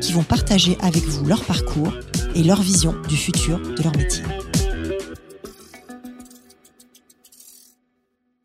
[0.00, 1.92] qui vont partager avec vous leur parcours
[2.34, 4.22] et leur vision du futur de leur métier.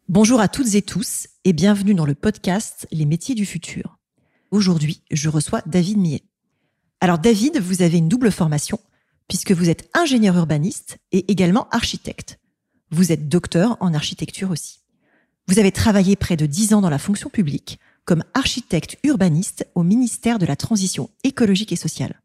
[0.09, 3.97] Bonjour à toutes et tous et bienvenue dans le podcast Les métiers du futur.
[4.51, 6.23] Aujourd'hui, je reçois David Millet.
[7.01, 8.79] Alors David, vous avez une double formation
[9.27, 12.39] puisque vous êtes ingénieur urbaniste et également architecte.
[12.91, 14.79] Vous êtes docteur en architecture aussi.
[15.47, 19.83] Vous avez travaillé près de dix ans dans la fonction publique comme architecte urbaniste au
[19.83, 22.21] ministère de la Transition écologique et sociale.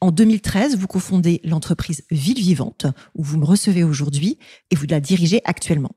[0.00, 4.38] En 2013, vous cofondez l'entreprise Ville Vivante, où vous me recevez aujourd'hui
[4.70, 5.92] et vous la dirigez actuellement.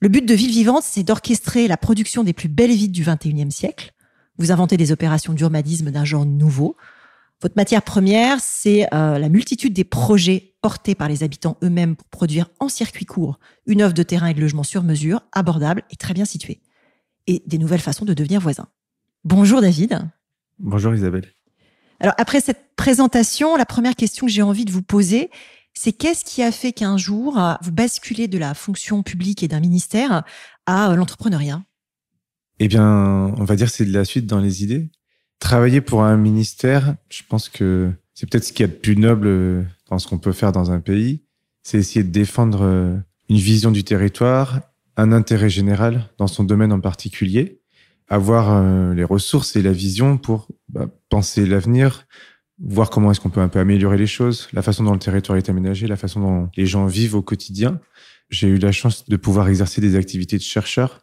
[0.00, 3.50] Le but de Ville Vivante, c'est d'orchestrer la production des plus belles villes du XXIe
[3.50, 3.92] siècle.
[4.36, 6.76] Vous inventez des opérations d'urbanisme d'un genre nouveau.
[7.40, 12.08] Votre matière première, c'est euh, la multitude des projets portés par les habitants eux-mêmes pour
[12.08, 15.96] produire en circuit court une offre de terrain et de logement sur mesure, abordable et
[15.96, 16.60] très bien située
[17.26, 18.68] et des nouvelles façons de devenir voisin.
[19.24, 20.08] Bonjour David.
[20.58, 21.32] Bonjour Isabelle.
[22.00, 25.30] Alors après cette présentation, la première question que j'ai envie de vous poser,
[25.74, 29.60] c'est qu'est-ce qui a fait qu'un jour vous basculez de la fonction publique et d'un
[29.60, 30.24] ministère
[30.66, 31.62] à euh, l'entrepreneuriat?
[32.58, 34.90] Eh bien, on va dire c'est de la suite dans les idées.
[35.38, 38.96] Travailler pour un ministère, je pense que c'est peut-être ce qu'il y a de plus
[38.96, 41.22] noble euh, dans ce qu'on peut faire dans un pays.
[41.62, 42.96] C'est essayer de défendre euh,
[43.28, 44.62] une vision du territoire
[44.96, 47.60] un intérêt général dans son domaine en particulier,
[48.08, 52.06] avoir euh, les ressources et la vision pour bah, penser l'avenir,
[52.58, 55.36] voir comment est-ce qu'on peut un peu améliorer les choses, la façon dont le territoire
[55.36, 57.80] est aménagé, la façon dont les gens vivent au quotidien.
[58.30, 61.00] J'ai eu la chance de pouvoir exercer des activités de chercheur.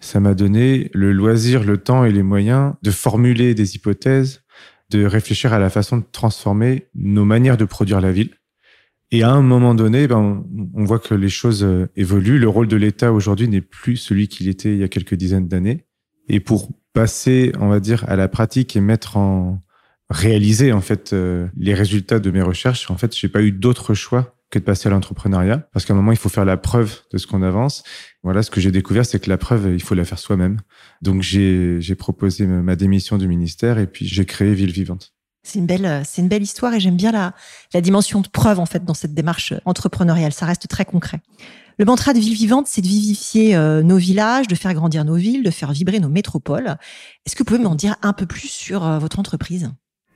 [0.00, 4.42] Ça m'a donné le loisir, le temps et les moyens de formuler des hypothèses,
[4.90, 8.30] de réfléchir à la façon de transformer nos manières de produire la ville
[9.12, 10.44] et à un moment donné, ben,
[10.74, 12.38] on voit que les choses euh, évoluent.
[12.38, 15.46] Le rôle de l'État aujourd'hui n'est plus celui qu'il était il y a quelques dizaines
[15.46, 15.86] d'années.
[16.28, 19.62] Et pour passer, on va dire, à la pratique et mettre en
[20.08, 23.94] réaliser en fait euh, les résultats de mes recherches, en fait, j'ai pas eu d'autre
[23.94, 27.00] choix que de passer à l'entrepreneuriat, parce qu'à un moment, il faut faire la preuve
[27.12, 27.82] de ce qu'on avance.
[28.22, 30.60] Voilà, ce que j'ai découvert, c'est que la preuve, il faut la faire soi-même.
[31.02, 35.15] Donc, j'ai proposé ma démission du ministère et puis j'ai créé Ville Vivante.
[35.46, 37.32] C'est une belle, c'est une belle histoire et j'aime bien la,
[37.72, 40.32] la dimension de preuve en fait dans cette démarche entrepreneuriale.
[40.32, 41.20] Ça reste très concret.
[41.78, 45.16] Le mantra de Ville Vivante, c'est de vivifier euh, nos villages, de faire grandir nos
[45.16, 46.76] villes, de faire vibrer nos métropoles.
[47.26, 49.70] Est-ce que vous pouvez m'en dire un peu plus sur euh, votre entreprise?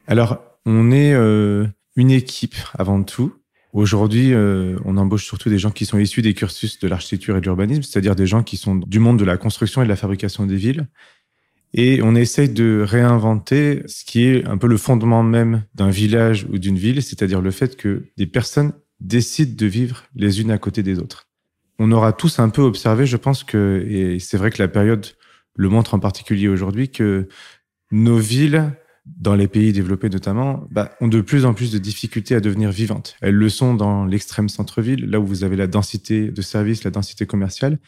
[0.07, 1.67] Alors, on est euh,
[1.97, 3.35] une équipe avant tout.
[3.73, 7.45] Aujourd'hui, on embauche surtout des gens qui sont issus des cursus de l'architecture et de
[7.45, 10.45] l'urbanisme, c'est-à-dire des gens qui sont du monde de la construction et de la fabrication
[10.45, 10.89] des villes.
[11.73, 16.47] Et on essaye de réinventer ce qui est un peu le fondement même d'un village
[16.51, 20.59] ou d'une ville, c'est-à-dire le fait que des personnes décident de vivre les unes à
[20.59, 21.29] côté des autres.
[21.79, 25.07] On aura tous un peu observé, je pense que, et c'est vrai que la période
[25.57, 27.29] le montre en particulier aujourd'hui, que
[27.91, 28.73] nos villes,
[29.07, 32.71] dans les pays développés notamment, bah, ont de plus en plus de difficultés à devenir
[32.71, 33.17] vivantes.
[33.21, 36.91] Elles le sont dans l'extrême centre-ville, là où vous avez la densité de services, la
[36.91, 37.79] densité commerciale,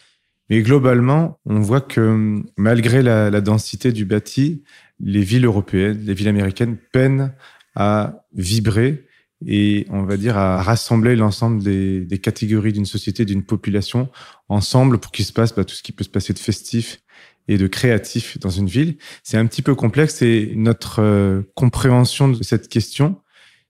[0.50, 4.64] mais globalement, on voit que malgré la, densité du bâti,
[5.00, 7.34] les villes européennes, les villes américaines peinent
[7.74, 9.06] à vibrer
[9.46, 14.10] et on va dire à rassembler l'ensemble des, catégories d'une société, d'une population
[14.48, 17.00] ensemble pour qu'il se passe bah, tout ce qui peut se passer de festif
[17.48, 18.98] et de créatif dans une ville.
[19.22, 23.21] C'est un petit peu complexe et notre euh, compréhension de cette question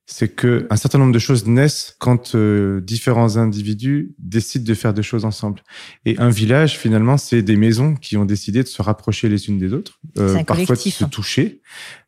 [0.06, 4.94] c'est que un certain nombre de choses naissent quand euh, différents individus décident de faire
[4.94, 5.62] des choses ensemble.
[6.04, 9.58] Et un village, finalement, c'est des maisons qui ont décidé de se rapprocher les unes
[9.58, 11.62] des autres, euh, parfois de se toucher,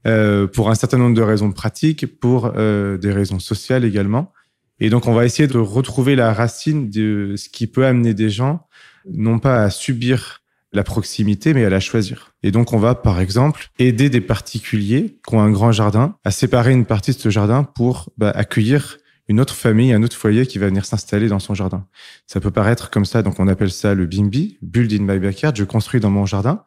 [0.06, 4.32] euh, pour un certain nombre de raisons pratiques, pour euh, des raisons sociales également.
[4.80, 8.28] Et donc, on va essayer de retrouver la racine de ce qui peut amener des
[8.28, 8.66] gens,
[9.08, 10.43] non pas à subir
[10.74, 12.32] la proximité, mais à la choisir.
[12.42, 16.30] Et donc, on va, par exemple, aider des particuliers qui ont un grand jardin à
[16.30, 18.98] séparer une partie de ce jardin pour bah, accueillir
[19.28, 21.86] une autre famille, un autre foyer qui va venir s'installer dans son jardin.
[22.26, 25.56] Ça peut paraître comme ça, donc on appelle ça le BIMBI, Build in my backyard,
[25.56, 26.64] je construis dans mon jardin.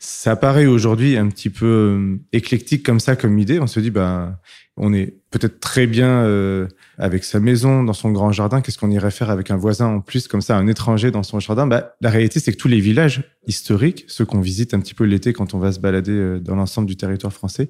[0.00, 3.58] Ça paraît aujourd'hui un petit peu euh, éclectique comme ça, comme idée.
[3.58, 4.40] On se dit, bah,
[4.76, 6.68] on est peut-être très bien euh,
[6.98, 8.60] avec sa maison, dans son grand jardin.
[8.60, 11.40] Qu'est-ce qu'on irait faire avec un voisin en plus, comme ça, un étranger dans son
[11.40, 11.66] jardin?
[11.66, 15.02] Bah, La réalité, c'est que tous les villages historiques, ceux qu'on visite un petit peu
[15.02, 17.66] l'été quand on va se balader euh, dans l'ensemble du territoire français,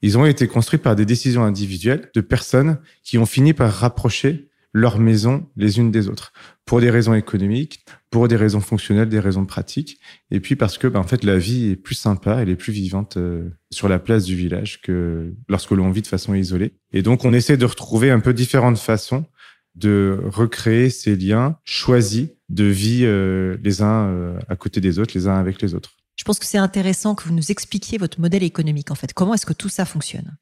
[0.00, 4.48] ils ont été construits par des décisions individuelles de personnes qui ont fini par rapprocher
[4.72, 6.32] leurs maisons les unes des autres
[6.64, 9.98] pour des raisons économiques, pour des raisons fonctionnelles, des raisons pratiques,
[10.30, 12.72] et puis parce que, ben, en fait, la vie est plus sympa, elle est plus
[12.72, 16.74] vivante euh, sur la place du village que lorsque l'on vit de façon isolée.
[16.92, 19.26] Et donc, on essaie de retrouver un peu différentes façons
[19.74, 25.12] de recréer ces liens choisis de vie euh, les uns euh, à côté des autres,
[25.14, 25.90] les uns avec les autres.
[26.16, 29.12] Je pense que c'est intéressant que vous nous expliquiez votre modèle économique, en fait.
[29.12, 30.36] Comment est-ce que tout ça fonctionne?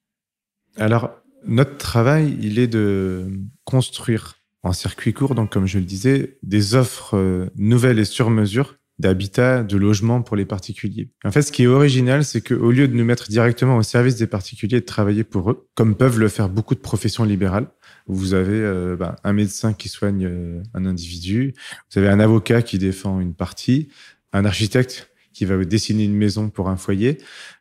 [0.76, 1.10] Alors,
[1.46, 3.30] notre travail, il est de
[3.64, 8.30] construire en circuit court, donc comme je le disais, des offres euh, nouvelles et sur
[8.30, 11.10] mesure d'habitat, de logement pour les particuliers.
[11.24, 14.16] En fait, ce qui est original, c'est qu'au lieu de nous mettre directement au service
[14.16, 17.66] des particuliers et de travailler pour eux, comme peuvent le faire beaucoup de professions libérales,
[18.06, 21.54] vous avez euh, bah, un médecin qui soigne euh, un individu,
[21.90, 23.88] vous avez un avocat qui défend une partie,
[24.32, 27.18] un architecte qui va dessiner une maison pour un foyer.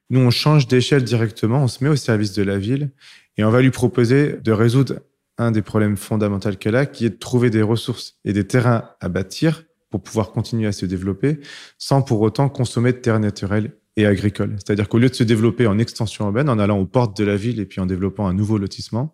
[0.09, 2.91] Nous, on change d'échelle directement, on se met au service de la ville
[3.37, 4.99] et on va lui proposer de résoudre
[5.41, 8.89] un des problèmes fondamentaux qu'elle a, qui est de trouver des ressources et des terrains
[8.99, 11.39] à bâtir pour pouvoir continuer à se développer
[11.77, 14.55] sans pour autant consommer de terres naturelles et agricoles.
[14.57, 17.35] C'est-à-dire qu'au lieu de se développer en extension urbaine, en allant aux portes de la
[17.35, 19.11] ville et puis en développant un nouveau lotissement,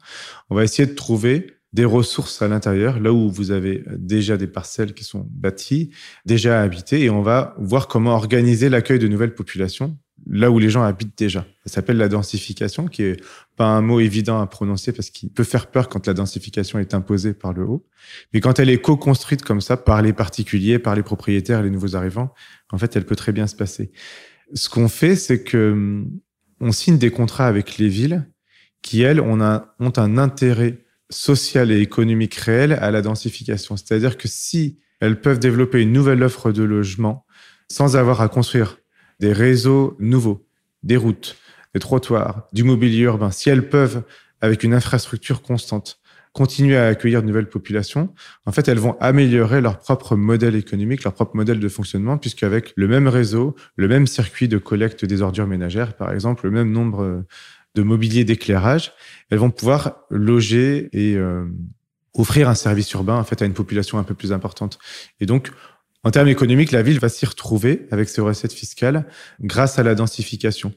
[0.49, 4.47] on va essayer de trouver des ressources à l'intérieur, là où vous avez déjà des
[4.47, 5.91] parcelles qui sont bâties,
[6.25, 9.97] déjà habitées, et on va voir comment organiser l'accueil de nouvelles populations
[10.29, 11.45] là où les gens habitent déjà.
[11.65, 13.23] Ça s'appelle la densification, qui est
[13.55, 16.93] pas un mot évident à prononcer parce qu'il peut faire peur quand la densification est
[16.93, 17.85] imposée par le haut.
[18.33, 21.95] Mais quand elle est co-construite comme ça par les particuliers, par les propriétaires, les nouveaux
[21.95, 22.33] arrivants,
[22.71, 23.91] en fait, elle peut très bien se passer.
[24.53, 26.11] Ce qu'on fait, c'est que hum,
[26.59, 28.27] on signe des contrats avec les villes
[28.81, 33.77] qui, elles, ont un, ont un intérêt social et économique réel à la densification.
[33.77, 37.25] C'est-à-dire que si elles peuvent développer une nouvelle offre de logement
[37.71, 38.79] sans avoir à construire
[39.19, 40.45] des réseaux nouveaux,
[40.83, 41.37] des routes,
[41.73, 44.03] des trottoirs, du mobilier urbain, si elles peuvent,
[44.41, 45.99] avec une infrastructure constante,
[46.33, 48.13] continuer à accueillir de nouvelles populations,
[48.45, 52.73] en fait, elles vont améliorer leur propre modèle économique, leur propre modèle de fonctionnement, puisqu'avec
[52.75, 56.71] le même réseau, le même circuit de collecte des ordures ménagères, par exemple, le même
[56.71, 57.25] nombre
[57.77, 58.93] de mobilier d'éclairage,
[59.29, 61.45] elles vont pouvoir loger et euh,
[62.15, 64.79] offrir un service urbain en fait à une population un peu plus importante.
[65.19, 65.51] Et donc,
[66.03, 69.05] en termes économiques, la ville va s'y retrouver avec ses recettes fiscales
[69.41, 70.73] grâce à la densification.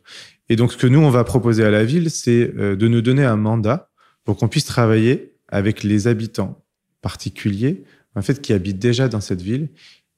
[0.48, 3.02] Et donc, ce que nous, on va proposer à la ville, c'est euh, de nous
[3.02, 3.90] donner un mandat
[4.24, 6.64] pour qu'on puisse travailler avec les habitants
[7.02, 7.84] particuliers,
[8.14, 9.68] en fait, qui habitent déjà dans cette ville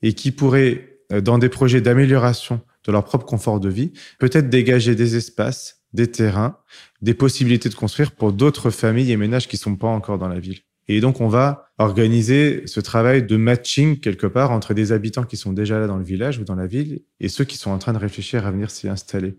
[0.00, 4.48] et qui pourraient, euh, dans des projets d'amélioration de leur propre confort de vie, peut-être
[4.48, 6.58] dégager des espaces, des terrains,
[7.00, 10.40] des possibilités de construire pour d'autres familles et ménages qui sont pas encore dans la
[10.40, 10.60] ville.
[10.88, 15.36] Et donc, on va organiser ce travail de matching quelque part entre des habitants qui
[15.36, 17.78] sont déjà là dans le village ou dans la ville et ceux qui sont en
[17.78, 19.36] train de réfléchir à venir s'y installer.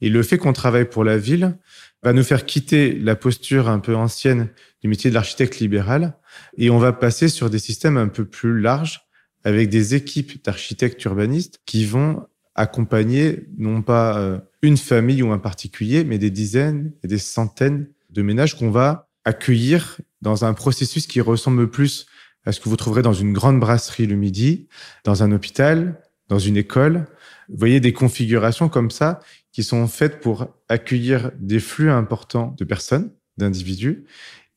[0.00, 1.58] Et le fait qu'on travaille pour la ville
[2.02, 4.48] va nous faire quitter la posture un peu ancienne
[4.82, 6.16] du métier de l'architecte libéral
[6.56, 9.00] et on va passer sur des systèmes un peu plus larges
[9.44, 15.38] avec des équipes d'architectes urbanistes qui vont accompagner non pas euh, une famille ou un
[15.38, 21.06] particulier, mais des dizaines et des centaines de ménages qu'on va accueillir dans un processus
[21.06, 22.06] qui ressemble plus
[22.44, 24.68] à ce que vous trouverez dans une grande brasserie le midi,
[25.04, 27.06] dans un hôpital, dans une école.
[27.48, 29.20] Vous voyez des configurations comme ça
[29.52, 34.04] qui sont faites pour accueillir des flux importants de personnes, d'individus,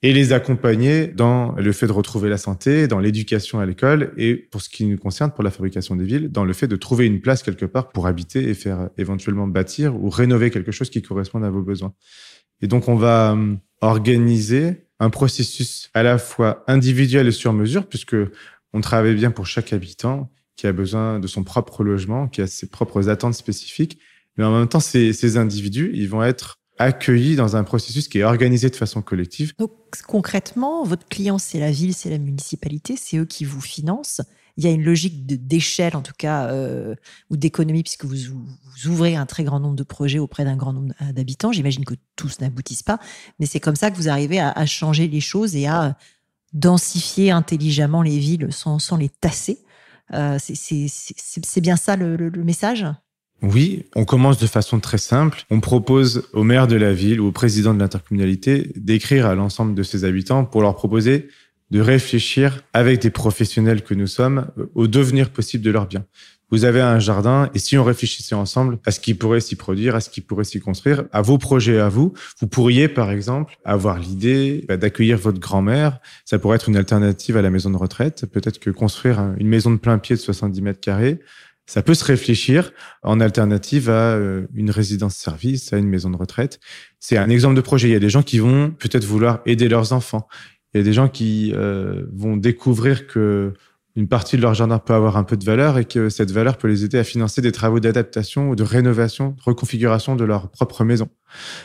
[0.03, 4.36] et les accompagner dans le fait de retrouver la santé, dans l'éducation à l'école, et
[4.36, 7.06] pour ce qui nous concerne, pour la fabrication des villes, dans le fait de trouver
[7.06, 11.03] une place quelque part pour habiter et faire éventuellement bâtir ou rénover quelque chose qui
[11.03, 11.94] corresponde à vos besoins.
[12.62, 17.88] Et donc, on va hum, organiser un processus à la fois individuel et sur mesure,
[17.88, 18.15] puisque
[18.74, 22.48] on travaille bien pour chaque habitant qui a besoin de son propre logement, qui a
[22.48, 23.98] ses propres attentes spécifiques.
[24.38, 28.20] Mais en même temps, ces, ces individus, ils vont être accueillis dans un processus qui
[28.20, 29.53] est organisé de façon collective.
[29.58, 29.72] Donc
[30.08, 34.22] concrètement, votre client, c'est la ville, c'est la municipalité, c'est eux qui vous financent
[34.58, 36.96] il y a une logique d'échelle, en tout cas, euh,
[37.29, 38.17] ou d'économie, puisque vous,
[38.86, 41.51] ouvrez un très grand nombre de projets auprès d'un grand nombre d'habitants.
[41.51, 43.00] J'imagine que tous n'aboutissent pas,
[43.39, 45.98] mais c'est comme ça que vous arrivez à, changer les choses et à
[46.53, 49.60] densifier intelligemment les villes sans, les tasser.
[50.13, 52.86] Euh, c'est bien ça le, le message?
[53.43, 55.46] Oui, on commence de façon très simple.
[55.50, 59.74] On propose au maire de la ville ou au président de l'intercommunalité d'écrire à l'ensemble
[59.74, 61.27] de ses habitants pour leur proposer
[61.72, 66.06] de réfléchir avec des professionnels que nous sommes euh, au devenir possible de leurs biens.
[66.51, 69.96] Vous avez un jardin et si on réfléchissait ensemble à ce qui pourrait s'y produire,
[69.96, 73.56] à ce qui pourrait s'y construire, à vos projets à vous, vous pourriez par exemple
[73.63, 76.00] avoir l'idée bah, d'accueillir votre grand-mère.
[76.25, 78.25] Ça pourrait être une alternative à la maison de retraite.
[78.25, 81.20] Peut-être que construire une maison de plein pied de 70 mètres carrés
[81.68, 86.60] Ça peut se réfléchir en alternative à euh, une résidence-service, à une maison de retraite.
[87.00, 87.88] C'est un exemple de projet.
[87.88, 90.28] Il y a des gens qui vont peut-être vouloir aider leurs enfants.
[90.74, 93.54] Il y a des gens qui euh, vont découvrir que
[93.96, 96.58] une partie de leur jardin peut avoir un peu de valeur et que cette valeur
[96.58, 100.50] peut les aider à financer des travaux d'adaptation ou de rénovation, de reconfiguration de leur
[100.50, 101.10] propre maison,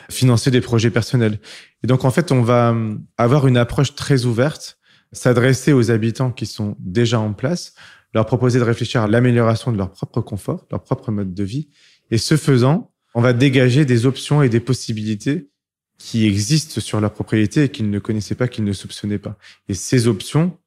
[0.09, 1.39] financer des projets personnels.
[1.83, 4.77] Et donc, en fait, on va hum, avoir une approche très ouverte,
[5.13, 7.73] s'adresser aux habitants qui sont déjà en place,
[8.13, 11.69] leur proposer de réfléchir à l'amélioration de leur propre confort, leur propre mode de vie.
[12.11, 15.49] Et ce faisant, on va dégager des options et des possibilités
[15.97, 19.37] qui existent sur leur propriété et qu'ils ne connaissaient pas, qu'ils ne soupçonnaient pas.
[19.67, 20.57] Et ces options,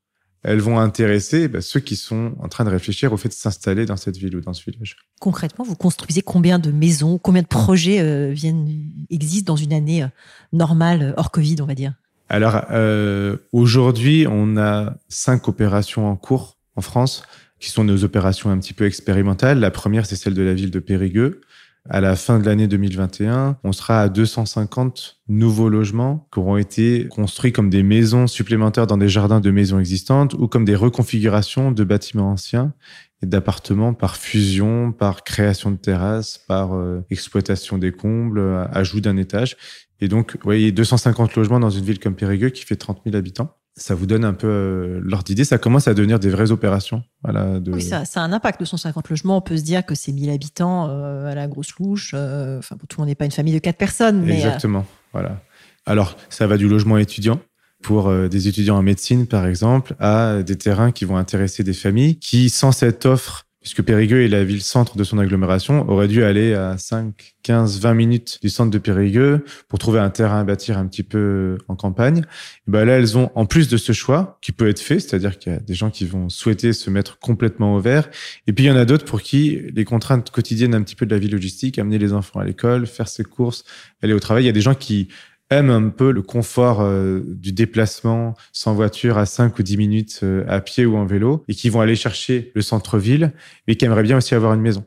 [0.42, 3.86] elles vont intéresser bah, ceux qui sont en train de réfléchir au fait de s'installer
[3.86, 4.96] dans cette ville ou dans ce village.
[5.20, 8.68] Concrètement, vous construisez combien de maisons, combien de projets euh, viennent
[9.10, 10.08] existent dans une année euh,
[10.52, 11.94] normale hors Covid, on va dire?
[12.28, 17.22] Alors euh, aujourd'hui, on a cinq opérations en cours en France,
[17.58, 19.60] qui sont nos opérations un petit peu expérimentales.
[19.60, 21.42] La première, c'est celle de la ville de Périgueux.
[21.88, 27.08] À la fin de l'année 2021, on sera à 250 nouveaux logements qui auront été
[27.08, 31.72] construits comme des maisons supplémentaires dans des jardins de maisons existantes ou comme des reconfigurations
[31.72, 32.74] de bâtiments anciens
[33.22, 39.00] et d'appartements par fusion, par création de terrasses, par euh, exploitation des combles, euh, ajout
[39.00, 39.56] d'un étage.
[40.00, 43.16] Et donc, vous voyez, 250 logements dans une ville comme Périgueux qui fait 30 000
[43.16, 45.44] habitants ça vous donne un peu euh, l'ordre d'idée.
[45.44, 47.02] Ça commence à devenir des vraies opérations.
[47.24, 49.38] Voilà, Oui, ça, ça, a un impact de 150 logements.
[49.38, 52.12] On peut se dire que c'est 1000 habitants euh, à la grosse louche.
[52.14, 54.22] Euh, enfin, tout le monde n'est pas une famille de quatre personnes.
[54.22, 54.84] Mais Exactement.
[55.12, 55.40] Voilà.
[55.86, 57.40] Alors, ça va du logement étudiant
[57.82, 62.18] pour des étudiants en médecine, par exemple, à des terrains qui vont intéresser des familles
[62.18, 66.54] qui, sans cette offre puisque Périgueux est la ville-centre de son agglomération, aurait dû aller
[66.54, 70.78] à 5, 15, 20 minutes du centre de Périgueux pour trouver un terrain à bâtir
[70.78, 72.18] un petit peu en campagne.
[72.18, 75.38] Et ben là, elles ont, en plus de ce choix, qui peut être fait, c'est-à-dire
[75.38, 78.08] qu'il y a des gens qui vont souhaiter se mettre complètement au vert,
[78.46, 81.04] et puis il y en a d'autres pour qui les contraintes quotidiennes un petit peu
[81.04, 83.64] de la vie logistique, amener les enfants à l'école, faire ses courses,
[84.02, 85.08] aller au travail, il y a des gens qui
[85.50, 90.20] aiment un peu le confort euh, du déplacement sans voiture à 5 ou 10 minutes
[90.22, 93.32] euh, à pied ou en vélo et qui vont aller chercher le centre-ville,
[93.66, 94.84] mais qui aimeraient bien aussi avoir une maison.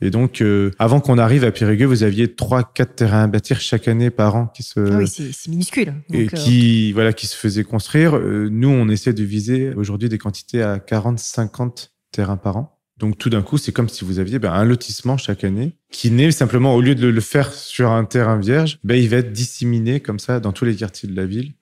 [0.00, 3.60] Et donc, euh, avant qu'on arrive à Périgueux, vous aviez trois, quatre terrains à bâtir
[3.60, 4.78] chaque année par an qui se.
[4.78, 5.92] Ah oui, c'est minuscule.
[6.12, 8.18] et qui, voilà, qui se faisaient construire.
[8.18, 12.77] nous, on essaie de viser aujourd'hui des quantités à 40, 50 terrains par an.
[12.98, 16.10] Donc tout d'un coup, c'est comme si vous aviez ben, un lotissement chaque année qui
[16.10, 19.32] naît simplement, au lieu de le faire sur un terrain vierge, ben, il va être
[19.32, 21.54] disséminé comme ça dans tous les quartiers de la ville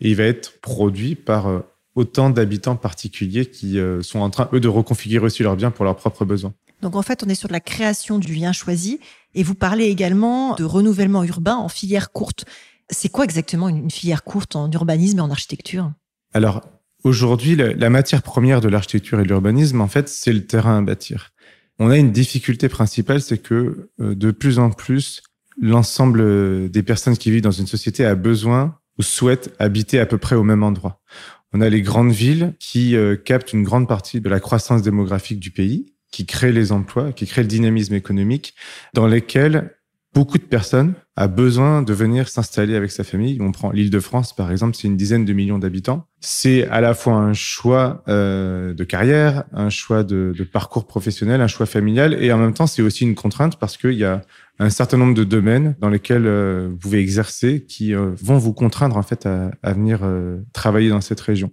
[0.00, 1.60] et il va être produit par euh,
[1.94, 5.84] autant d'habitants particuliers qui euh, sont en train, eux, de reconfigurer aussi leurs biens pour
[5.84, 6.54] leurs propres besoins.
[6.82, 9.00] Donc en fait, on est sur la création du lien choisi
[9.34, 12.46] et vous parlez également de renouvellement urbain en filière courte.
[12.88, 15.92] C'est quoi exactement une filière courte en urbanisme et en architecture?
[16.32, 16.62] Alors,
[17.02, 20.82] Aujourd'hui, la, matière première de l'architecture et de l'urbanisme, en fait, c'est le terrain à
[20.82, 21.30] bâtir.
[21.78, 25.22] On a une difficulté principale, c'est que euh, de plus en plus,
[25.60, 30.18] l'ensemble des personnes qui vivent dans une société a besoin ou souhaite habiter à peu
[30.18, 31.00] près au même endroit.
[31.52, 35.40] On a les grandes villes qui euh, captent une grande partie de la croissance démographique
[35.40, 38.54] du pays, qui créent les emplois, qui créent le dynamisme économique,
[38.94, 39.74] dans lesquelles
[40.14, 43.38] beaucoup de personnes a besoin de venir s'installer avec sa famille.
[43.40, 46.06] On prend l'île de France, par exemple, c'est une dizaine de millions d'habitants.
[46.20, 51.40] C'est à la fois un choix euh, de carrière, un choix de, de, parcours professionnel,
[51.40, 54.22] un choix familial, et en même temps, c'est aussi une contrainte parce qu'il y a
[54.60, 58.52] un certain nombre de domaines dans lesquels euh, vous pouvez exercer qui euh, vont vous
[58.52, 61.50] contraindre en fait à, à venir euh, travailler dans cette région.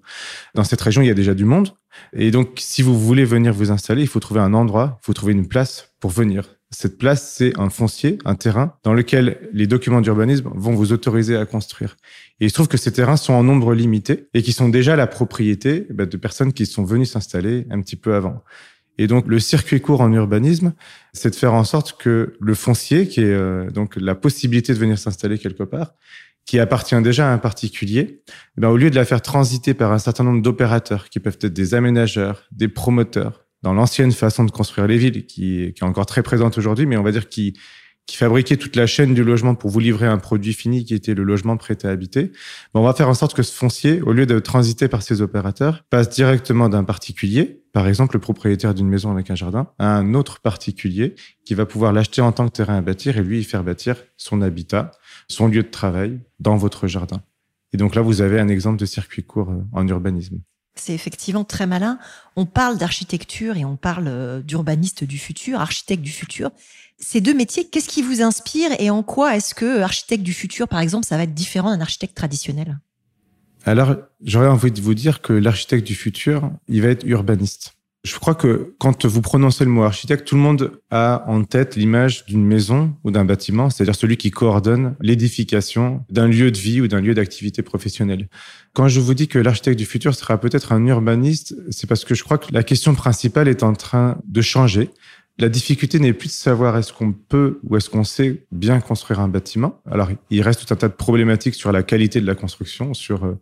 [0.56, 1.70] Dans cette région, il y a déjà du monde,
[2.12, 5.14] et donc si vous voulez venir vous installer, il faut trouver un endroit, il faut
[5.14, 6.57] trouver une place pour venir.
[6.70, 11.38] Cette place, c'est un foncier, un terrain dans lequel les documents d'urbanisme vont vous autoriser
[11.38, 11.96] à construire.
[12.42, 14.98] Et il se trouve que ces terrains sont en nombre limité et qui sont déjà
[14.98, 18.44] la propriété bah, de personnes qui sont venues s'installer un petit peu avant.
[18.98, 20.74] Et donc le circuit court en urbanisme,
[21.14, 24.80] c'est de faire en sorte que le foncier, qui est euh, donc la possibilité de
[24.80, 25.94] venir s'installer quelque part,
[26.46, 28.22] qui appartient déjà à un particulier,
[28.58, 31.38] eh ben, au lieu de la faire transiter par un certain nombre d'opérateurs, qui peuvent
[31.42, 36.06] être des aménageurs, des promoteurs, dans l'ancienne façon de construire les villes, qui, est encore
[36.06, 37.54] très présente aujourd'hui, mais on va dire qui,
[38.10, 41.24] fabriquait toute la chaîne du logement pour vous livrer un produit fini qui était le
[41.24, 42.32] logement prêt à habiter.
[42.74, 45.84] on va faire en sorte que ce foncier, au lieu de transiter par ces opérateurs,
[45.90, 50.14] passe directement d'un particulier, par exemple le propriétaire d'une maison avec un jardin, à un
[50.14, 53.44] autre particulier qui va pouvoir l'acheter en tant que terrain à bâtir et lui y
[53.44, 54.92] faire bâtir son habitat,
[55.28, 57.22] son lieu de travail dans votre jardin.
[57.74, 60.40] Et donc là, vous avez un exemple de circuit court euh, en urbanisme.
[60.80, 62.00] C'est effectivement très malin.
[62.36, 66.52] On parle d'architecture et on parle euh, d'urbaniste du futur, architecte du futur.
[67.00, 70.68] Ces deux métiers, qu'est-ce qui vous inspire et en quoi est-ce que architecte du futur,
[70.68, 72.80] par exemple, ça va être différent d'un architecte traditionnel?
[73.66, 77.77] Alors, j'aurais envie de vous dire que l'architecte du futur, il va être urbaniste.
[78.08, 81.76] Je crois que quand vous prononcez le mot architecte, tout le monde a en tête
[81.76, 86.80] l'image d'une maison ou d'un bâtiment, c'est-à-dire celui qui coordonne l'édification d'un lieu de vie
[86.80, 88.30] ou d'un lieu d'activité professionnelle.
[88.74, 92.16] Quand je vous dis que l'architecte du futur sera peut-être un urbaniste, c'est parce que
[92.16, 94.90] je crois que la question principale est en train de changer.
[95.40, 99.20] La difficulté n'est plus de savoir est-ce qu'on peut ou est-ce qu'on sait bien construire
[99.20, 99.82] un bâtiment.
[99.86, 103.26] Alors, il reste tout un tas de problématiques sur la qualité de la construction, sur
[103.26, 103.38] euh,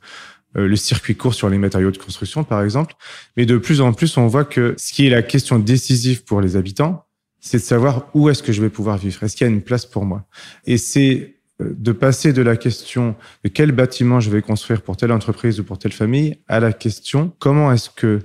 [0.55, 2.95] le circuit court sur les matériaux de construction, par exemple.
[3.35, 6.41] Mais de plus en plus, on voit que ce qui est la question décisive pour
[6.41, 7.05] les habitants,
[7.39, 9.21] c'est de savoir où est-ce que je vais pouvoir vivre.
[9.21, 10.25] Est-ce qu'il y a une place pour moi?
[10.65, 14.97] Et c'est euh, de passer de la question de quel bâtiment je vais construire pour
[14.97, 18.19] telle entreprise ou pour telle famille à la question comment est-ce que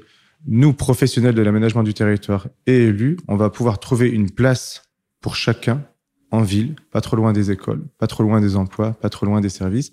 [0.47, 4.85] nous, professionnels de l'aménagement du territoire et élus, on va pouvoir trouver une place
[5.21, 5.85] pour chacun
[6.31, 9.43] en ville, pas trop loin des écoles, pas trop loin des emplois, pas trop loin
[9.43, 9.93] des services,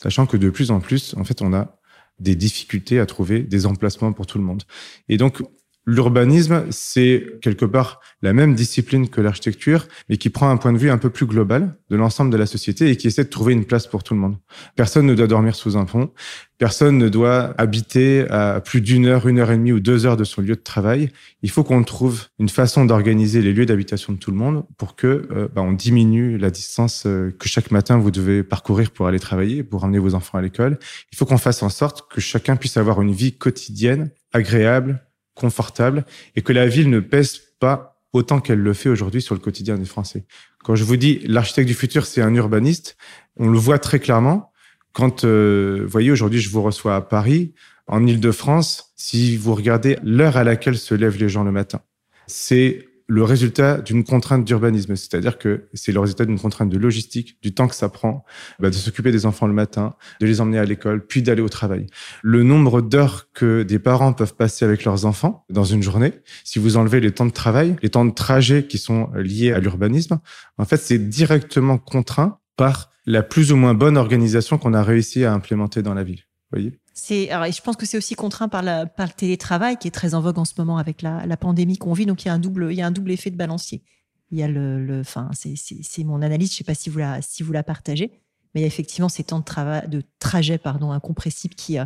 [0.00, 1.77] sachant que de plus en plus, en fait, on a
[2.18, 4.64] des difficultés à trouver des emplacements pour tout le monde.
[5.08, 5.42] Et donc,
[5.88, 10.78] l'urbanisme, c'est quelque part la même discipline que l'architecture, mais qui prend un point de
[10.78, 13.54] vue un peu plus global de l'ensemble de la société et qui essaie de trouver
[13.54, 14.36] une place pour tout le monde.
[14.76, 16.10] Personne ne doit dormir sous un pont,
[16.58, 20.18] personne ne doit habiter à plus d'une heure, une heure et demie ou deux heures
[20.18, 21.08] de son lieu de travail.
[21.42, 24.94] Il faut qu'on trouve une façon d'organiser les lieux d'habitation de tout le monde pour
[24.94, 29.06] que euh, bah, on diminue la distance euh, que chaque matin vous devez parcourir pour
[29.06, 30.78] aller travailler, pour emmener vos enfants à l'école.
[31.12, 35.02] Il faut qu'on fasse en sorte que chacun puisse avoir une vie quotidienne agréable,
[35.38, 36.04] confortable
[36.36, 39.76] et que la ville ne pèse pas autant qu'elle le fait aujourd'hui sur le quotidien
[39.76, 40.24] des Français.
[40.64, 42.96] Quand je vous dis l'architecte du futur, c'est un urbaniste,
[43.36, 44.52] on le voit très clairement.
[44.92, 47.54] Quand, euh, vous voyez, aujourd'hui, je vous reçois à Paris,
[47.86, 51.80] en Ile-de-France, si vous regardez l'heure à laquelle se lèvent les gens le matin,
[52.26, 57.38] c'est le résultat d'une contrainte d'urbanisme, c'est-à-dire que c'est le résultat d'une contrainte de logistique,
[57.42, 58.22] du temps que ça prend
[58.58, 61.48] bah, de s'occuper des enfants le matin, de les emmener à l'école, puis d'aller au
[61.48, 61.86] travail.
[62.22, 66.12] Le nombre d'heures que des parents peuvent passer avec leurs enfants dans une journée,
[66.44, 69.58] si vous enlevez les temps de travail, les temps de trajet qui sont liés à
[69.58, 70.20] l'urbanisme,
[70.58, 75.24] en fait, c'est directement contraint par la plus ou moins bonne organisation qu'on a réussi
[75.24, 76.24] à implémenter dans la ville.
[76.52, 76.78] Voyez?
[77.06, 80.44] Je pense que c'est aussi contraint par, le télétravail qui est très en vogue en
[80.44, 82.06] ce moment avec la, pandémie qu'on vit.
[82.06, 83.82] Donc, il y a un double, effet de balancier.
[84.30, 86.52] C'est, mon analyse.
[86.52, 88.10] Je sais pas si vous la, partagez,
[88.54, 91.84] mais il y a effectivement ces temps de trajet, incompressibles qui euh,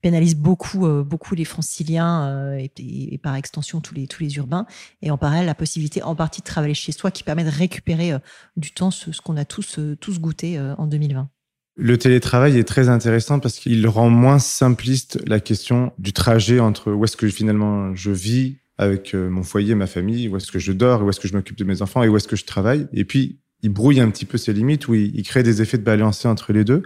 [0.00, 4.66] pénalisent beaucoup, euh, beaucoup les franciliens euh, et, par extension tous les, urbains.
[5.02, 8.12] Et en parallèle, la possibilité en partie de travailler chez soi qui permet de récupérer
[8.56, 9.78] du temps, ce, qu'on a tous
[10.20, 11.28] goûté en 2020.
[11.76, 16.92] Le télétravail est très intéressant parce qu'il rend moins simpliste la question du trajet entre
[16.92, 20.58] où est-ce que finalement je vis avec euh, mon foyer, ma famille, où est-ce que
[20.58, 22.44] je dors, où est-ce que je m'occupe de mes enfants et où est-ce que je
[22.44, 22.88] travaille.
[22.92, 25.84] Et puis, il brouille un petit peu ses limites, où il, crée des effets de
[25.84, 26.82] balancier entre les deux.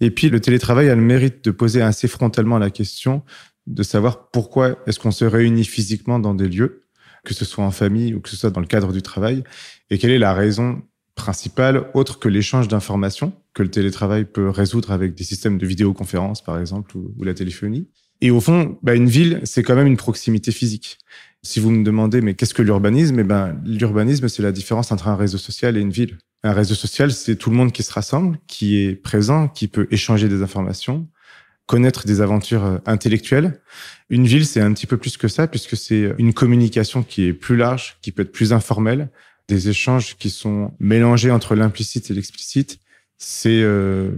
[0.00, 3.22] Et puis, le télétravail a le mérite de poser assez frontalement la question
[3.66, 6.84] de savoir pourquoi est-ce qu'on se réunit physiquement dans des lieux,
[7.24, 9.42] que ce soit en famille ou que ce soit dans le cadre du travail,
[9.90, 10.82] et quelle est la raison
[11.20, 16.42] principale autre que l'échange d'informations que le télétravail peut résoudre avec des systèmes de vidéoconférence,
[16.42, 17.88] par exemple, ou, la téléphonie.
[18.20, 20.98] Et au fond, bah, une ville, c'est quand même une proximité physique.
[21.42, 23.18] Si vous me demandez, mais qu'est-ce que l'urbanisme?
[23.18, 26.18] Eh ben, l'urbanisme, c'est la différence entre un réseau social et une ville.
[26.42, 29.86] Un réseau social, c'est tout le monde qui se rassemble, qui est présent, qui peut
[29.90, 31.08] échanger des informations,
[31.66, 33.60] connaître des aventures euh, intellectuelles.
[34.10, 37.32] Une ville, c'est un petit peu plus que ça, puisque c'est une communication qui est
[37.32, 39.10] plus large, qui peut être plus informelle,
[39.50, 42.78] des échanges qui sont mélangés entre l'implicite et l'explicite,
[43.18, 44.12] c'est euh,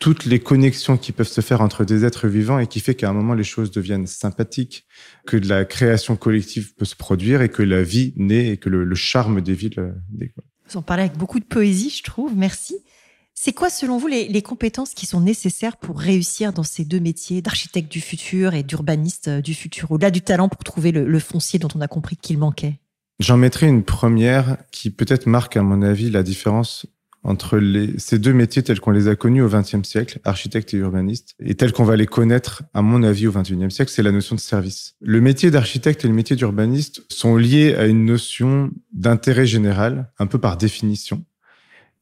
[0.00, 3.08] toutes les connexions qui peuvent se faire entre des êtres vivants et qui fait qu'à
[3.08, 4.84] un moment les choses deviennent sympathiques,
[5.24, 8.68] que de la création collective peut se produire et que la vie naît et que
[8.68, 10.34] le, charme des villes euh, naît.
[10.68, 12.36] Vous en parlez avec beaucoup de poésie, je trouve.
[12.36, 12.74] Merci.
[13.34, 17.40] C'est quoi, selon vous, les, compétences qui sont nécessaires pour réussir dans ces deux métiers
[17.40, 21.60] d'architecte du futur et d'urbaniste euh, du futur, au-delà du talent pour trouver le foncier
[21.60, 22.81] dont on a compris qu'il manquait?
[23.22, 26.86] J'en mettrai une première qui peut-être marque, à mon avis, la différence
[27.22, 27.62] entre
[27.98, 31.54] ces deux métiers tels qu'on les a connus au XXe siècle, architecte et urbaniste, et
[31.54, 34.40] tels qu'on va les connaître, à mon avis, au XXIe siècle, c'est la notion de
[34.40, 34.96] service.
[35.00, 40.26] Le métier d'architecte et le métier d'urbaniste sont liés à une notion d'intérêt général, un
[40.26, 41.24] peu par définition.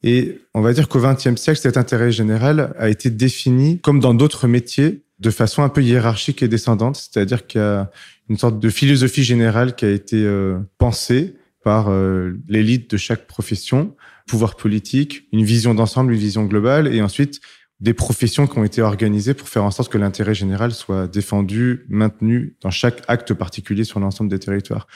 [0.03, 4.15] Et on va dire qu'au XXe siècle, cet intérêt général a été défini, comme dans
[4.15, 7.91] d'autres métiers, de façon un peu hiérarchique et descendante, c'est-à-dire qu'il y a
[8.31, 13.27] une sorte de philosophie générale qui a été euh, pensée par euh, l'élite de chaque
[13.27, 13.95] profession
[14.27, 17.41] pouvoir politique, une vision d'ensemble, une vision globale, et ensuite
[17.81, 21.85] des professions qui ont été organisées pour faire en sorte que l'intérêt général soit défendu,
[21.89, 24.87] maintenu dans chaque acte particulier sur l'ensemble des territoires.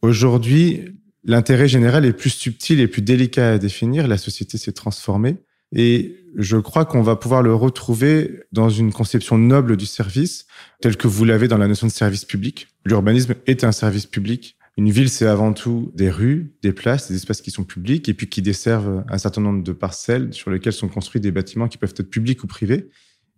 [0.00, 4.08] Aujourd'hui, l'intérêt général est plus subtil et plus délicat à définir.
[4.08, 5.36] La société s'est transformée.
[5.72, 10.46] Et je crois qu'on va pouvoir le retrouver dans une conception noble du service,
[10.80, 12.68] telle que vous l'avez dans la notion de service public.
[12.84, 14.56] L'urbanisme est un service public.
[14.76, 18.14] Une ville, c'est avant tout des rues, des places, des espaces qui sont publics et
[18.14, 21.76] puis qui desservent un certain nombre de parcelles sur lesquelles sont construits des bâtiments qui
[21.76, 22.88] peuvent être publics ou privés.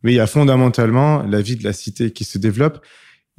[0.03, 2.85] Mais il y a fondamentalement la vie de la cité qui se développe.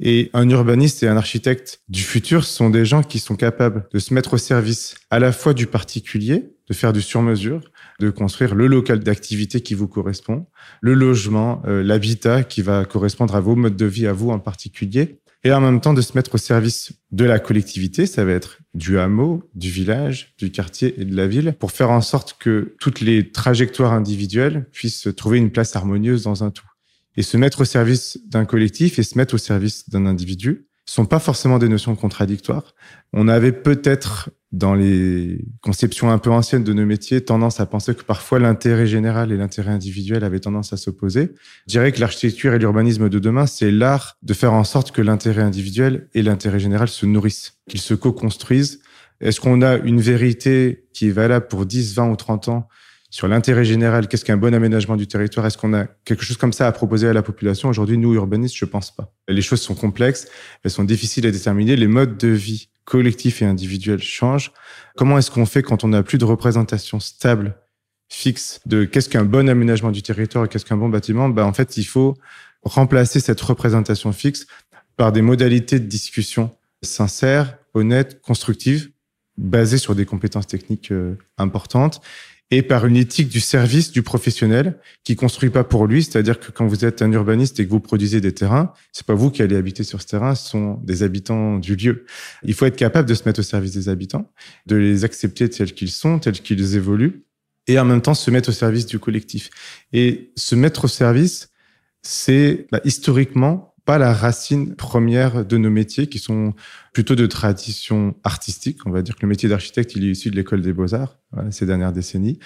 [0.00, 3.98] Et un urbaniste et un architecte du futur sont des gens qui sont capables de
[4.00, 7.60] se mettre au service à la fois du particulier, de faire du sur-mesure,
[8.00, 10.46] de construire le local d'activité qui vous correspond,
[10.80, 14.38] le logement, euh, l'habitat qui va correspondre à vos modes de vie, à vous en
[14.38, 18.32] particulier, et en même temps de se mettre au service de la collectivité, ça va
[18.32, 22.36] être du hameau, du village, du quartier et de la ville, pour faire en sorte
[22.38, 26.66] que toutes les trajectoires individuelles puissent trouver une place harmonieuse dans un tout.
[27.16, 31.06] Et se mettre au service d'un collectif et se mettre au service d'un individu sont
[31.06, 32.74] pas forcément des notions contradictoires.
[33.12, 37.94] On avait peut-être dans les conceptions un peu anciennes de nos métiers, tendance à penser
[37.94, 41.32] que parfois l'intérêt général et l'intérêt individuel avaient tendance à s'opposer.
[41.66, 45.02] Je dirais que l'architecture et l'urbanisme de demain, c'est l'art de faire en sorte que
[45.02, 48.80] l'intérêt individuel et l'intérêt général se nourrissent, qu'ils se co-construisent.
[49.20, 52.68] Est-ce qu'on a une vérité qui est valable pour 10, 20 ou 30 ans
[53.10, 55.46] sur l'intérêt général, qu'est-ce qu'un bon aménagement du territoire?
[55.46, 57.68] Est-ce qu'on a quelque chose comme ça à proposer à la population?
[57.68, 59.12] Aujourd'hui, nous, urbanistes, je pense pas.
[59.28, 60.26] Les choses sont complexes,
[60.64, 61.76] elles sont difficiles à déterminer.
[61.76, 64.52] Les modes de vie collectifs et individuels changent.
[64.96, 67.56] Comment est-ce qu'on fait quand on n'a plus de représentation stable,
[68.08, 71.28] fixe, de qu'est-ce qu'un bon aménagement du territoire et qu'est-ce qu'un bon bâtiment?
[71.28, 72.16] Ben, En fait, il faut
[72.62, 74.46] remplacer cette représentation fixe
[74.96, 76.50] par des modalités de discussion
[76.82, 78.90] sincères, honnêtes, constructives,
[79.36, 82.00] basées sur des compétences techniques euh, importantes
[82.50, 86.52] et par une éthique du service du professionnel qui construit pas pour lui, c'est-à-dire que
[86.52, 89.42] quand vous êtes un urbaniste et que vous produisez des terrains, c'est pas vous qui
[89.42, 92.04] allez habiter sur ce terrain, ce sont des habitants du lieu.
[92.42, 94.30] Il faut être capable de se mettre au service des habitants,
[94.66, 97.24] de les accepter tels qu'ils sont, tels qu'ils évoluent,
[97.66, 99.50] et en même temps se mettre au service du collectif.
[99.92, 101.50] Et se mettre au service,
[102.02, 106.54] c'est bah, historiquement pas la racine première de nos métiers qui sont
[106.92, 108.86] plutôt de tradition artistique.
[108.86, 111.18] On va dire que le métier d'architecte, il est issu de l'école des beaux-arts
[111.50, 112.38] ces dernières décennies.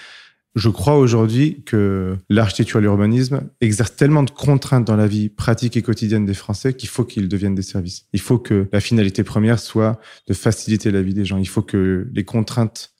[0.55, 5.77] Je crois aujourd'hui que l'architecture et l'urbanisme exercent tellement de contraintes dans la vie pratique
[5.77, 8.07] et quotidienne des Français qu'il faut qu'ils deviennent des services.
[8.13, 11.37] Il faut que la finalité première soit de faciliter la vie des gens.
[11.37, 12.93] Il faut que les contraintes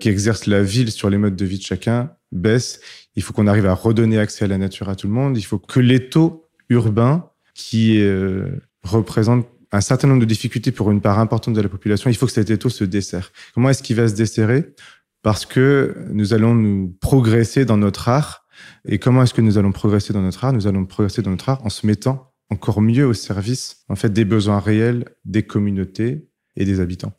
[0.00, 2.80] qui exercent la ville sur les modes de vie de chacun baissent.
[3.16, 5.36] Il faut qu'on arrive à redonner accès à la nature à tout le monde.
[5.36, 8.48] Il faut que l'étau urbain qui euh,
[8.82, 12.26] représente un certain nombre de difficultés pour une part importante de la population, il faut
[12.26, 13.32] que cet étau se desserre.
[13.54, 14.74] Comment est-ce qu'il va se desserrer?
[15.22, 18.46] Parce que nous allons nous progresser dans notre art.
[18.84, 20.52] Et comment est-ce que nous allons progresser dans notre art?
[20.52, 24.10] Nous allons progresser dans notre art en se mettant encore mieux au service en fait
[24.10, 27.12] des besoins réels des communautés et des habitants.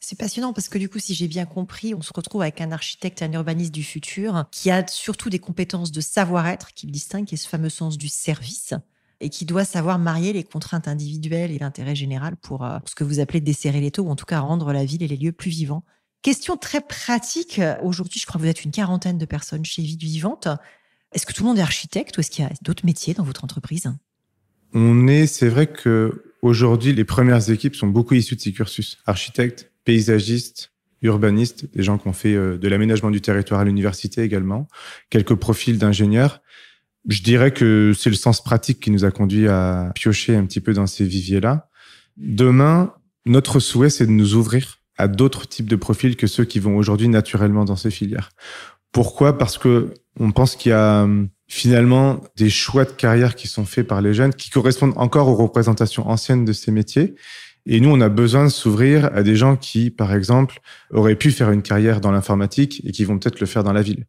[0.00, 2.70] C'est passionnant parce que du coup, si j'ai bien compris, on se retrouve avec un
[2.70, 7.32] architecte, un urbaniste du futur qui a surtout des compétences de savoir-être qui le distinguent
[7.32, 8.74] et ce fameux sens du service
[9.20, 13.04] et qui doit savoir marier les contraintes individuelles et l'intérêt général pour, euh, ce que
[13.04, 15.32] vous appelez desserrer les taux ou en tout cas rendre la ville et les lieux
[15.32, 15.84] plus vivants.
[16.22, 17.60] Question très pratique.
[17.82, 20.48] Aujourd'hui, je crois que vous êtes une quarantaine de personnes chez Vie Vivante.
[21.12, 23.22] Est-ce que tout le monde est architecte ou est-ce qu'il y a d'autres métiers dans
[23.22, 23.90] votre entreprise?
[24.74, 28.98] On est, c'est vrai que aujourd'hui, les premières équipes sont beaucoup issues de ces cursus.
[29.06, 34.22] Architectes, paysagistes, urbanistes, des gens qui ont fait euh, de l'aménagement du territoire à l'université
[34.22, 34.68] également,
[35.10, 36.42] quelques profils d'ingénieurs.
[37.08, 40.60] Je dirais que c'est le sens pratique qui nous a conduit à piocher un petit
[40.60, 41.68] peu dans ces viviers-là.
[42.18, 42.92] Demain,
[43.24, 46.76] notre souhait, c'est de nous ouvrir à d'autres types de profils que ceux qui vont
[46.76, 48.30] aujourd'hui naturellement dans ces filières.
[48.92, 49.38] Pourquoi?
[49.38, 53.64] Parce que on pense qu'il y a hum, finalement des choix de carrière qui sont
[53.64, 57.14] faits par les jeunes qui correspondent encore aux représentations anciennes de ces métiers.
[57.64, 61.30] Et nous, on a besoin de s'ouvrir à des gens qui, par exemple, auraient pu
[61.30, 64.06] faire une carrière dans l'informatique et qui vont peut-être le faire dans la ville.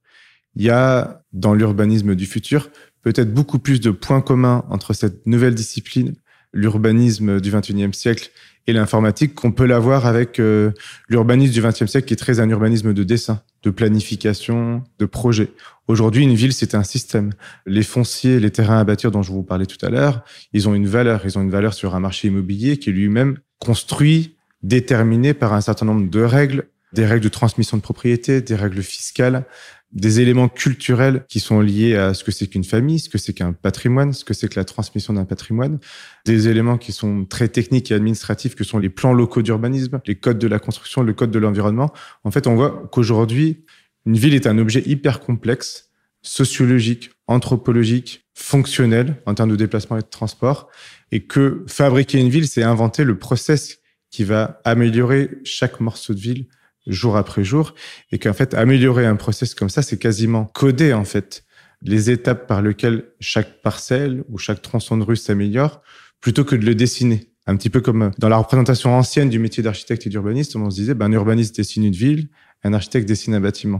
[0.55, 2.69] Il y a dans l'urbanisme du futur
[3.01, 6.15] peut-être beaucoup plus de points communs entre cette nouvelle discipline,
[6.53, 8.31] l'urbanisme du 21e siècle,
[8.69, 10.71] et l'informatique qu'on peut l'avoir avec euh,
[11.07, 15.51] l'urbanisme du 20e siècle qui est très un urbanisme de dessin, de planification, de projet.
[15.87, 17.31] Aujourd'hui, une ville, c'est un système.
[17.65, 20.75] Les fonciers, les terrains à bâtir dont je vous parlais tout à l'heure, ils ont
[20.75, 21.21] une valeur.
[21.25, 25.61] Ils ont une valeur sur un marché immobilier qui est lui-même construit, déterminé par un
[25.61, 29.45] certain nombre de règles, des règles de transmission de propriété, des règles fiscales,
[29.91, 33.33] des éléments culturels qui sont liés à ce que c'est qu'une famille, ce que c'est
[33.33, 35.79] qu'un patrimoine, ce que c'est que la transmission d'un patrimoine,
[36.25, 40.15] des éléments qui sont très techniques et administratifs que sont les plans locaux d'urbanisme, les
[40.15, 41.91] codes de la construction, le code de l'environnement.
[42.23, 43.65] En fait, on voit qu'aujourd'hui,
[44.05, 45.89] une ville est un objet hyper complexe,
[46.21, 50.69] sociologique, anthropologique, fonctionnel en termes de déplacement et de transport,
[51.11, 53.79] et que fabriquer une ville, c'est inventer le process
[54.11, 56.47] qui va améliorer chaque morceau de ville
[56.91, 57.73] jour après jour
[58.11, 61.43] et qu'en fait, améliorer un process comme ça, c'est quasiment coder, en fait,
[61.81, 65.81] les étapes par lesquelles chaque parcelle ou chaque tronçon de rue s'améliore
[66.21, 67.31] plutôt que de le dessiner.
[67.47, 70.75] Un petit peu comme dans la représentation ancienne du métier d'architecte et d'urbaniste, on se
[70.75, 72.29] disait, ben, un urbaniste dessine une ville,
[72.63, 73.79] un architecte dessine un bâtiment.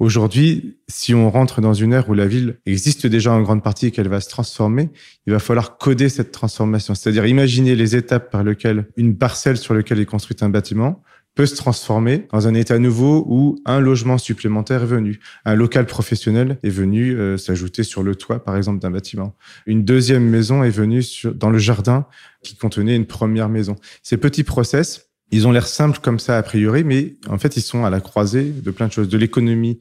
[0.00, 3.86] Aujourd'hui, si on rentre dans une ère où la ville existe déjà en grande partie
[3.86, 4.88] et qu'elle va se transformer,
[5.26, 6.94] il va falloir coder cette transformation.
[6.94, 11.02] C'est-à-dire imaginer les étapes par lesquelles une parcelle sur laquelle est construit un bâtiment
[11.46, 16.58] se transformer dans un état nouveau où un logement supplémentaire est venu, un local professionnel
[16.62, 19.36] est venu euh, s'ajouter sur le toit, par exemple, d'un bâtiment.
[19.66, 22.06] Une deuxième maison est venue dans le jardin
[22.42, 23.76] qui contenait une première maison.
[24.02, 27.62] Ces petits process, ils ont l'air simples comme ça a priori, mais en fait, ils
[27.62, 29.80] sont à la croisée de plein de choses, de l'économie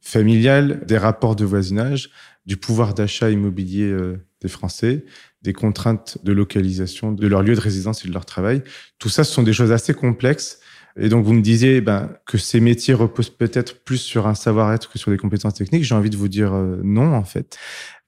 [0.00, 2.10] familiale, des rapports de voisinage,
[2.46, 5.04] du pouvoir d'achat immobilier euh, des Français,
[5.42, 8.62] des contraintes de localisation de leur lieu de résidence et de leur travail.
[8.98, 10.60] Tout ça, ce sont des choses assez complexes.
[10.98, 14.90] Et donc, vous me disiez ben, que ces métiers reposent peut-être plus sur un savoir-être
[14.90, 15.84] que sur des compétences techniques.
[15.84, 17.58] J'ai envie de vous dire euh, non, en fait.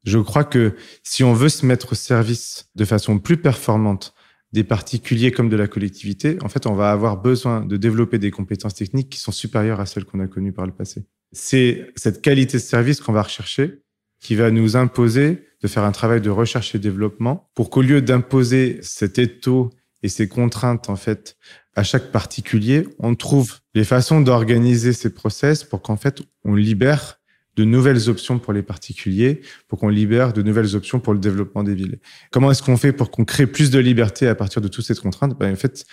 [0.04, 4.14] Je crois que si on veut se mettre au service de façon plus performante
[4.52, 8.30] des particuliers comme de la collectivité, en fait, on va avoir besoin de développer des
[8.30, 11.04] compétences techniques qui sont supérieures à celles qu'on a connues par le passé.
[11.32, 13.82] C'est cette qualité de service qu'on va rechercher
[14.20, 18.00] qui va nous imposer de faire un travail de recherche et développement pour qu'au lieu
[18.00, 19.70] d'imposer cet étau
[20.02, 21.36] et ces contraintes, en fait,
[21.74, 27.18] à chaque particulier, on trouve les façons d'organiser ces process pour qu'en fait, on libère
[27.56, 31.64] de nouvelles options pour les particuliers, pour qu'on libère de nouvelles options pour le développement
[31.64, 31.98] des villes.
[32.30, 34.94] Comment est-ce qu'on fait pour qu'on crée plus de liberté à partir de toutes ces
[34.94, 35.36] contraintes?
[35.36, 35.84] Ben, En fait,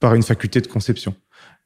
[0.00, 1.14] par une faculté de conception.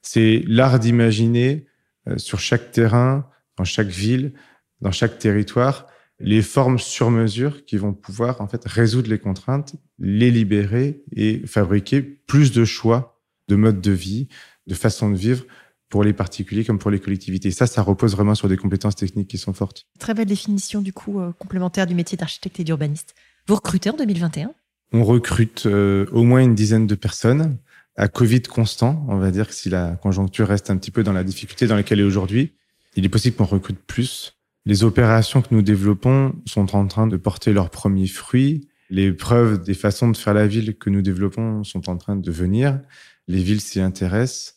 [0.02, 1.66] C'est l'art d'imaginer
[2.06, 4.34] euh, sur chaque terrain, dans chaque ville,
[4.82, 5.86] dans chaque territoire,
[6.18, 11.46] les formes sur mesure qui vont pouvoir en fait résoudre les contraintes, les libérer et
[11.46, 14.28] fabriquer plus de choix de modes de vie,
[14.66, 15.44] de façon de vivre
[15.88, 17.50] pour les particuliers comme pour les collectivités.
[17.50, 19.86] Ça, ça repose vraiment sur des compétences techniques qui sont fortes.
[19.98, 23.14] Très belle définition du coup euh, complémentaire du métier d'architecte et d'urbaniste.
[23.46, 24.52] Vous recrutez en 2021
[24.92, 27.58] On recrute euh, au moins une dizaine de personnes
[27.96, 29.06] à Covid constant.
[29.08, 31.76] On va dire que si la conjoncture reste un petit peu dans la difficulté dans
[31.76, 32.54] laquelle elle est aujourd'hui,
[32.96, 34.35] il est possible qu'on recrute plus.
[34.66, 38.68] Les opérations que nous développons sont en train de porter leurs premiers fruits.
[38.90, 42.30] Les preuves des façons de faire la ville que nous développons sont en train de
[42.30, 42.80] venir.
[43.26, 44.56] Les villes s'y intéressent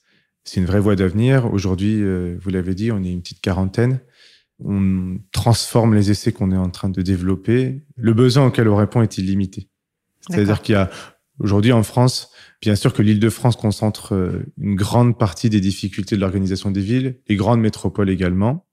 [0.50, 1.52] c'est une vraie voie d'avenir.
[1.54, 4.00] Aujourd'hui, euh, vous l'avez dit, on est une petite quarantaine.
[4.63, 7.84] On transforme les essais qu'on est en train de développer.
[7.95, 9.69] Le besoin auquel on répond est illimité.
[10.28, 10.89] C'est-à-dire qu'il y a
[11.39, 16.22] aujourd'hui en France, bien sûr que l'Île-de-France concentre euh, une grande partie des difficultés de
[16.22, 18.65] l'organisation des villes, les grandes métropoles également.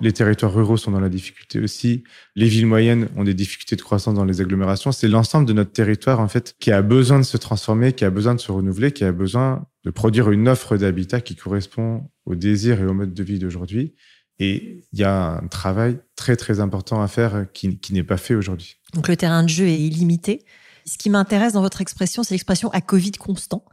[0.00, 2.04] Les territoires ruraux sont dans la difficulté aussi.
[2.36, 4.92] Les villes moyennes ont des difficultés de croissance dans les agglomérations.
[4.92, 8.10] C'est l'ensemble de notre territoire, en fait, qui a besoin de se transformer, qui a
[8.10, 12.34] besoin de se renouveler, qui a besoin de produire une offre d'habitat qui correspond aux
[12.34, 13.94] désirs et aux modes de vie d'aujourd'hui.
[14.38, 18.34] Et il y a un travail très, très important à faire qui, n'est pas fait
[18.34, 18.76] aujourd'hui.
[18.94, 20.44] Donc le terrain de jeu est illimité.
[20.86, 23.64] Ce qui m'intéresse dans votre expression, c'est l'expression à Covid constant.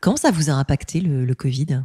[0.00, 1.84] Comment ça vous a impacté le, le Covid?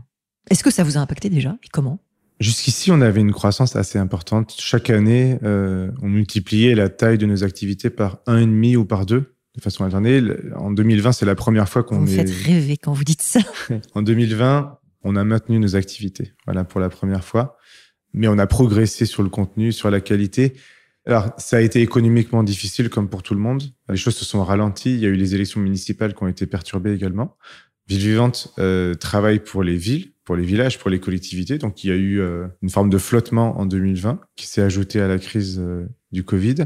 [0.49, 1.57] Est-ce que ça vous a impacté déjà?
[1.63, 1.99] Et comment?
[2.43, 4.53] Jusqu'ici, on avait une croissance assez importante.
[4.59, 8.83] Chaque année, euh, on multipliait la taille de nos activités par un et demi ou
[8.83, 10.21] par deux de façon alternée.
[10.55, 12.17] En 2020, c'est la première fois qu'on vous est...
[12.17, 13.39] faites rêver quand vous dites ça.
[13.93, 16.33] en 2020, on a maintenu nos activités.
[16.45, 17.57] Voilà, pour la première fois.
[18.13, 20.53] Mais on a progressé sur le contenu, sur la qualité.
[21.05, 23.63] Alors, ça a été économiquement difficile, comme pour tout le monde.
[23.87, 24.93] Les choses se sont ralenties.
[24.93, 27.37] Il y a eu les élections municipales qui ont été perturbées également.
[27.87, 31.57] Ville Vivante euh, travaille pour les villes, pour les villages, pour les collectivités.
[31.57, 35.01] Donc, il y a eu euh, une forme de flottement en 2020 qui s'est ajouté
[35.01, 36.65] à la crise euh, du Covid.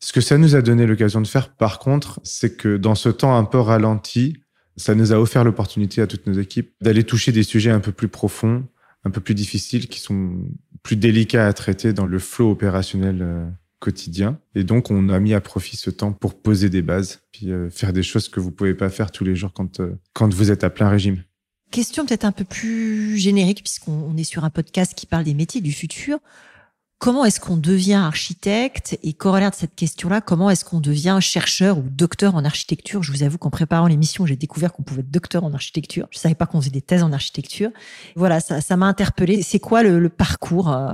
[0.00, 3.08] Ce que ça nous a donné l'occasion de faire, par contre, c'est que dans ce
[3.08, 4.36] temps un peu ralenti,
[4.76, 7.92] ça nous a offert l'opportunité à toutes nos équipes d'aller toucher des sujets un peu
[7.92, 8.64] plus profonds,
[9.04, 10.36] un peu plus difficiles, qui sont
[10.82, 14.40] plus délicats à traiter dans le flot opérationnel quotidien.
[14.54, 17.70] Et donc, on a mis à profit ce temps pour poser des bases, puis euh,
[17.70, 20.50] faire des choses que vous pouvez pas faire tous les jours quand, euh, quand vous
[20.50, 21.22] êtes à plein régime.
[21.70, 25.60] Question peut-être un peu plus générique, puisqu'on est sur un podcast qui parle des métiers
[25.60, 26.18] du futur.
[26.98, 31.78] Comment est-ce qu'on devient architecte Et corollaire de cette question-là, comment est-ce qu'on devient chercheur
[31.78, 33.04] ou docteur en architecture?
[33.04, 36.08] Je vous avoue qu'en préparant l'émission, j'ai découvert qu'on pouvait être docteur en architecture.
[36.10, 37.70] Je savais pas qu'on faisait des thèses en architecture.
[38.16, 39.42] Voilà, ça m'a interpellé.
[39.42, 40.92] C'est quoi le, le parcours euh,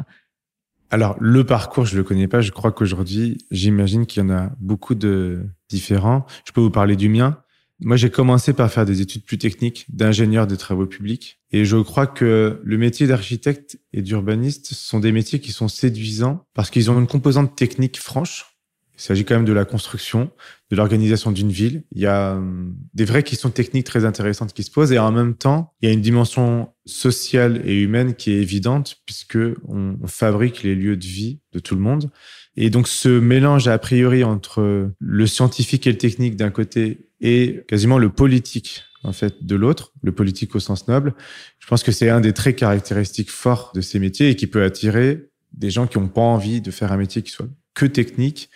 [0.91, 2.41] alors, le parcours, je le connais pas.
[2.41, 6.25] Je crois qu'aujourd'hui, j'imagine qu'il y en a beaucoup de différents.
[6.47, 7.39] Je peux vous parler du mien?
[7.81, 11.41] Moi, j'ai commencé par faire des études plus techniques d'ingénieur des travaux publics.
[11.51, 16.47] Et je crois que le métier d'architecte et d'urbaniste sont des métiers qui sont séduisants
[16.55, 18.57] parce qu'ils ont une composante technique franche
[18.97, 20.31] Il s'agit quand même de la construction,
[20.71, 21.83] de l'organisation d'une ville.
[21.91, 25.11] Il y a hum, des vraies questions techniques très intéressantes qui se posent et en
[25.11, 29.97] même temps, il y a une dimension sociale et humaine qui est évidente puisque on,
[30.07, 32.11] fabrique les lieux de vie de tout le monde.
[32.57, 37.65] Et donc ce mélange a priori entre le scientifique et le technique d'un côté et
[37.69, 41.15] quasiment le politique en fait de l'autre, le politique au sens noble.
[41.59, 44.63] Je pense que c'est un des traits caractéristiques forts de ces métiers et qui peut
[44.63, 48.51] attirer des gens qui n'ont pas envie de faire un métier qui soit que technique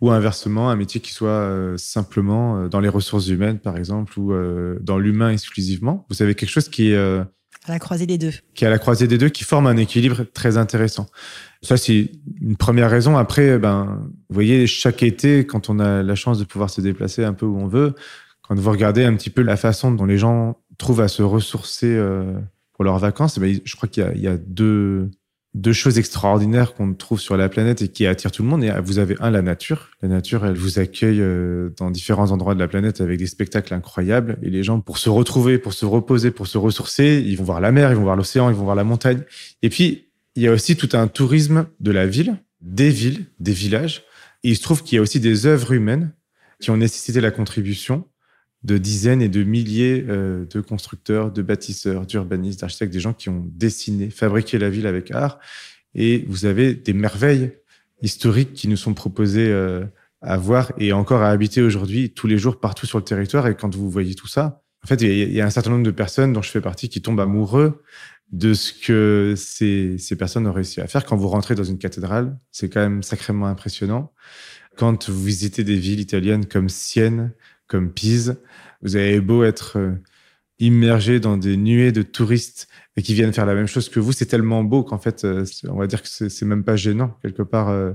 [0.00, 4.18] ou inversement un métier qui soit euh, simplement euh, dans les ressources humaines par exemple
[4.18, 6.06] ou euh, dans l'humain exclusivement.
[6.08, 7.24] Vous avez quelque chose qui est
[7.68, 8.32] à la croisée des deux.
[8.54, 11.06] Qui est à la croisée des deux, qui forme un équilibre très intéressant.
[11.62, 13.16] Ça, c'est une première raison.
[13.16, 17.24] Après, ben, vous voyez, chaque été, quand on a la chance de pouvoir se déplacer
[17.24, 17.94] un peu où on veut,
[18.42, 22.00] quand vous regardez un petit peu la façon dont les gens trouvent à se ressourcer
[22.72, 25.10] pour leurs vacances, ben, je crois qu'il y, y a, deux,
[25.58, 28.62] deux choses extraordinaires qu'on trouve sur la planète et qui attirent tout le monde.
[28.62, 29.90] Et vous avez un, la nature.
[30.02, 33.74] La nature, elle vous accueille euh, dans différents endroits de la planète avec des spectacles
[33.74, 34.38] incroyables.
[34.42, 37.60] Et les gens, pour se retrouver, pour se reposer, pour se ressourcer, ils vont voir
[37.60, 39.22] la mer, ils vont voir l'océan, ils vont voir la montagne.
[39.62, 43.52] Et puis, il y a aussi tout un tourisme de la ville, des villes, des
[43.52, 44.04] villages.
[44.44, 46.12] Et il se trouve qu'il y a aussi des œuvres humaines
[46.60, 48.04] qui ont nécessité la contribution
[48.64, 53.28] de dizaines et de milliers euh, de constructeurs, de bâtisseurs, d'urbanistes, d'architectes, des gens qui
[53.28, 55.38] ont dessiné, fabriqué la ville avec art.
[55.94, 57.52] Et vous avez des merveilles
[58.02, 59.84] historiques qui nous sont proposées euh,
[60.20, 63.46] à voir et encore à habiter aujourd'hui tous les jours partout sur le territoire.
[63.46, 65.90] Et quand vous voyez tout ça, en fait, il y, a un certain nombre de
[65.90, 67.82] personnes dont je fais partie qui tombent amoureux
[68.30, 71.04] de ce que ces, ces personnes ont réussi à faire.
[71.04, 74.12] Quand vous rentrez dans une cathédrale, c'est quand même sacrément impressionnant.
[74.76, 77.32] Quand vous visitez des villes italiennes comme Sienne,
[77.68, 78.40] comme Pise.
[78.82, 79.92] Vous avez beau être euh,
[80.58, 84.12] immergé dans des nuées de touristes et qui viennent faire la même chose que vous,
[84.12, 87.42] c'est tellement beau qu'en fait, euh, on va dire que c'est même pas gênant quelque
[87.42, 87.68] part.
[87.68, 87.92] Euh.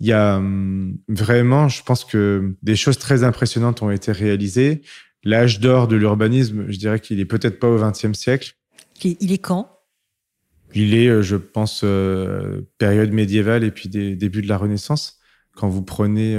[0.00, 4.82] Il y a hum, vraiment, je pense que des choses très impressionnantes ont été réalisées.
[5.22, 8.54] L'âge d'or de l'urbanisme, je dirais qu'il est peut-être pas au XXe siècle.
[9.04, 9.70] Il est quand?
[10.74, 11.84] Il est, je pense,
[12.78, 15.18] période médiévale et puis des, début de la Renaissance.
[15.54, 16.36] Quand vous prenez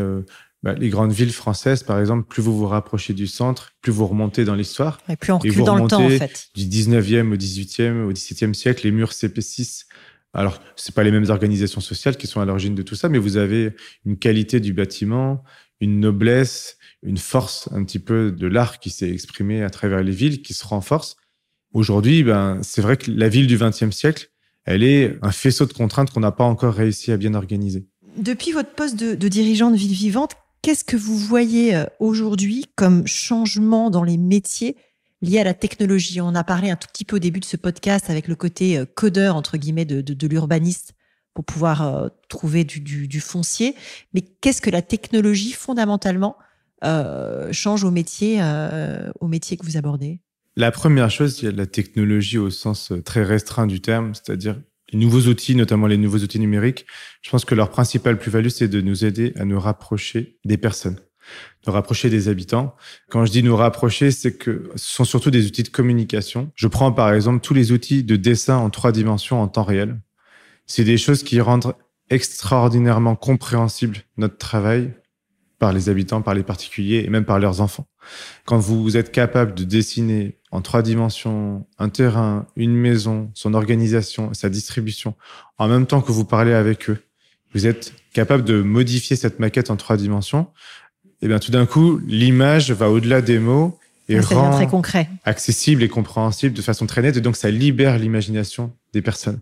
[0.68, 4.06] bah, les grandes villes françaises, par exemple, plus vous vous rapprochez du centre, plus vous
[4.06, 5.00] remontez dans l'histoire.
[5.08, 6.50] Et plus on recule dans le temps, en fait.
[6.56, 9.86] Du 19e au 18e, au 17e siècle, les murs CP6.
[10.34, 13.18] Alors, c'est pas les mêmes organisations sociales qui sont à l'origine de tout ça, mais
[13.18, 15.42] vous avez une qualité du bâtiment,
[15.80, 20.12] une noblesse, une force un petit peu de l'art qui s'est exprimé à travers les
[20.12, 21.16] villes, qui se renforce.
[21.72, 24.32] Aujourd'hui, ben, c'est vrai que la ville du 20e siècle,
[24.66, 27.86] elle est un faisceau de contraintes qu'on n'a pas encore réussi à bien organiser.
[28.18, 30.36] Depuis votre poste de, de dirigeant de ville vivante,
[30.68, 34.76] Qu'est-ce que vous voyez euh, aujourd'hui comme changement dans les métiers
[35.22, 36.20] liés à la technologie?
[36.20, 38.78] On a parlé un tout petit peu au début de ce podcast avec le côté
[38.78, 40.94] euh, codeur, entre guillemets, de, l'urbaniste
[41.34, 43.76] pour pouvoir euh, trouver du, foncier.
[44.14, 46.36] Mais qu'est-ce que la technologie, fondamentalement,
[47.54, 48.42] change au métier,
[49.22, 50.20] au métier que vous abordez?
[50.58, 54.60] La première chose, il y a la technologie au sens très restreint du terme, c'est-à-dire
[54.92, 56.86] les nouveaux outils, notamment les nouveaux outils numériques,
[57.22, 61.00] je pense que leur principale plus-value, c'est de nous aider à nous rapprocher des personnes,
[61.66, 62.76] nous rapprocher des habitants.
[63.10, 66.52] Quand je dis nous rapprocher, c'est que ce sont surtout des outils de communication.
[66.56, 70.00] Je prends par exemple tous les outils de dessin en trois dimensions en temps réel.
[70.66, 71.76] C'est des choses qui rendent
[72.10, 74.94] extraordinairement compréhensible notre travail
[75.60, 77.88] par les habitants, par les particuliers et même par leurs enfants.
[78.46, 84.34] Quand vous êtes capable de dessiner en trois dimensions un terrain, une maison, son organisation,
[84.34, 85.16] sa distribution,
[85.58, 87.04] en même temps que vous parlez avec eux,
[87.54, 90.48] vous êtes capable de modifier cette maquette en trois dimensions,
[91.06, 95.10] et eh bien tout d'un coup, l'image va au-delà des mots et rend très concret.
[95.26, 99.40] accessible et compréhensible de façon très nette, et donc ça libère l'imagination des personnes.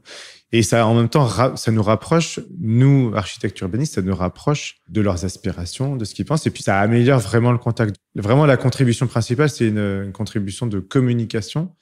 [0.52, 5.02] Et ça, en même temps, ça nous rapproche, nous, architectes urbanistes, ça nous rapproche de
[5.02, 6.46] leurs aspirations, de ce qu'ils pensent.
[6.46, 7.96] Et puis, ça améliore vraiment le contact.
[8.16, 11.74] Vraiment, la contribution principale, c'est une, contribution de communication.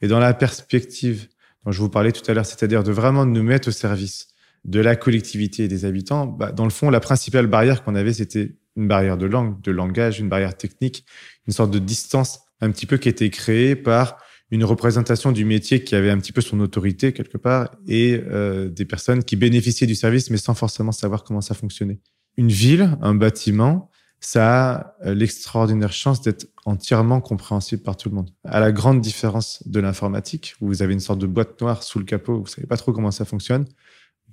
[0.00, 1.28] Et dans la perspective
[1.64, 4.28] dont je vous parlais tout à l'heure, c'est-à-dire de vraiment nous mettre au service
[4.64, 8.12] de la collectivité et des habitants, bah, dans le fond, la principale barrière qu'on avait,
[8.12, 11.04] c'était une barrière de langue, de langage, une barrière technique,
[11.46, 14.18] une sorte de distance un petit peu qui était créée par
[14.52, 18.68] une représentation du métier qui avait un petit peu son autorité quelque part et euh,
[18.68, 22.00] des personnes qui bénéficiaient du service mais sans forcément savoir comment ça fonctionnait.
[22.36, 28.14] Une ville, un bâtiment, ça a euh, l'extraordinaire chance d'être entièrement compréhensible par tout le
[28.14, 28.30] monde.
[28.44, 31.98] À la grande différence de l'informatique, où vous avez une sorte de boîte noire sous
[31.98, 33.64] le capot, vous savez pas trop comment ça fonctionne.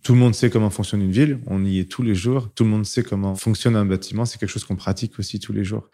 [0.04, 2.50] Tout le monde sait comment fonctionne une ville, on y est tous les jours.
[2.54, 5.54] Tout le monde sait comment fonctionne un bâtiment, c'est quelque chose qu'on pratique aussi tous
[5.54, 5.90] les jours.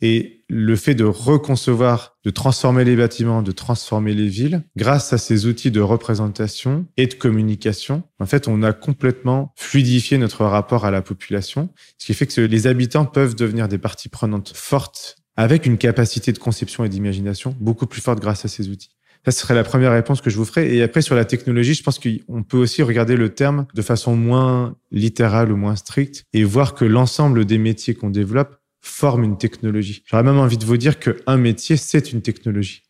[0.00, 5.18] Et le fait de reconcevoir, de transformer les bâtiments, de transformer les villes, grâce à
[5.18, 10.84] ces outils de représentation et de communication, en fait, on a complètement fluidifié notre rapport
[10.84, 15.16] à la population, ce qui fait que les habitants peuvent devenir des parties prenantes fortes
[15.36, 18.97] avec une capacité de conception et d'imagination beaucoup plus forte grâce à ces outils.
[19.28, 20.74] Ça, serait la première réponse que je vous ferai.
[20.74, 24.16] Et après, sur la technologie, je pense qu'on peut aussi regarder le terme de façon
[24.16, 29.36] moins littérale ou moins stricte et voir que l'ensemble des métiers qu'on développe forment une
[29.36, 30.02] technologie.
[30.06, 32.84] J'aurais même envie de vous dire qu'un métier, c'est une technologie.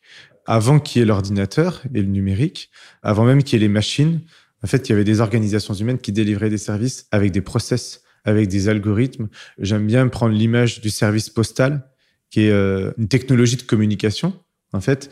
[0.45, 2.69] Avant qu'il y ait l'ordinateur et le numérique,
[3.03, 4.21] avant même qu'il y ait les machines,
[4.63, 8.03] en fait, il y avait des organisations humaines qui délivraient des services avec des process,
[8.23, 9.27] avec des algorithmes.
[9.57, 11.89] J'aime bien prendre l'image du service postal,
[12.29, 14.33] qui est euh, une technologie de communication,
[14.71, 15.09] en fait,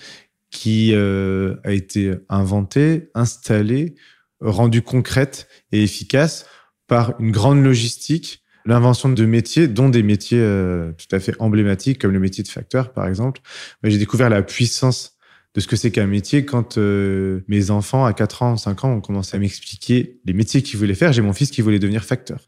[0.52, 3.96] qui euh, a été inventée, installée,
[4.40, 6.46] rendue concrète et efficace
[6.88, 12.00] par une grande logistique, l'invention de métiers, dont des métiers euh, tout à fait emblématiques,
[12.00, 13.42] comme le métier de facteur, par exemple.
[13.84, 15.18] J'ai découvert la puissance
[15.54, 18.92] de ce que c'est qu'un métier quand euh, mes enfants, à 4 ans, 5 ans,
[18.94, 21.14] ont commencé à m'expliquer les métiers qu'ils voulaient faire.
[21.14, 22.48] J'ai mon fils qui voulait devenir facteur.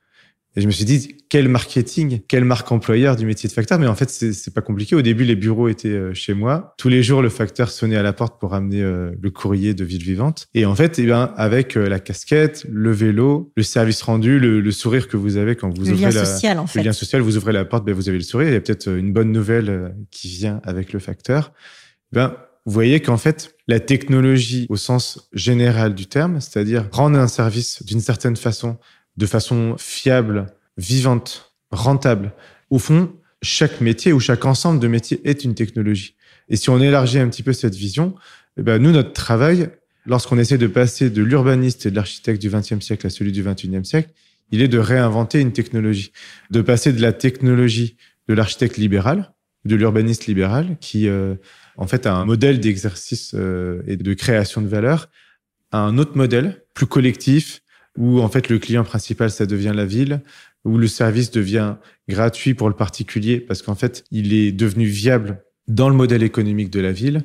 [0.56, 3.78] Et je me suis dit, quel marketing, quelle marque employeur du métier de facteur.
[3.78, 4.96] Mais en fait, c'est pas compliqué.
[4.96, 6.74] Au début, les bureaux étaient euh, chez moi.
[6.78, 9.86] Tous les jours, le facteur sonnait à la porte pour amener euh, le courrier de
[9.86, 10.48] Ville Vivante.
[10.56, 14.72] Et en fait, eh bien, avec euh, la casquette, le vélo, le service rendu, le,
[14.72, 16.80] sourire que vous avez quand vous le ouvrez lien social, en fait.
[16.80, 18.50] le lien social, vous ouvrez la porte, ben, vous avez le sourire.
[18.50, 21.54] Il y a peut-être une bonne nouvelle qui vient avec le facteur.
[22.12, 22.36] Ben,
[22.66, 27.84] vous voyez qu'en fait, la technologie au sens général du terme, c'est-à-dire rendre un service
[27.84, 28.78] d'une certaine façon
[29.20, 30.48] de façon fiable,
[30.78, 32.32] vivante, rentable.
[32.70, 33.12] Au fond,
[33.42, 36.16] chaque métier ou chaque ensemble de métiers est une technologie.
[36.48, 38.16] Et si on élargit un petit peu cette vision,
[38.58, 39.70] eh ben nous, notre travail,
[40.06, 43.44] lorsqu'on essaie de passer de l'urbaniste et de l'architecte du XXe siècle à celui du
[43.44, 44.10] XXIe siècle,
[44.52, 46.14] il est de réinventer une technologie,
[46.50, 47.98] de passer de la technologie
[48.30, 49.34] de l'architecte libéral,
[49.66, 51.36] de l'urbaniste libéral, qui euh,
[51.76, 55.10] en fait a un modèle d'exercice euh, et de création de valeur,
[55.72, 57.62] à un autre modèle plus collectif,
[57.98, 60.22] où en fait le client principal ça devient la ville,
[60.66, 61.76] où le service devient
[62.08, 66.70] gratuit pour le particulier parce qu'en fait il est devenu viable dans le modèle économique
[66.70, 67.24] de la ville,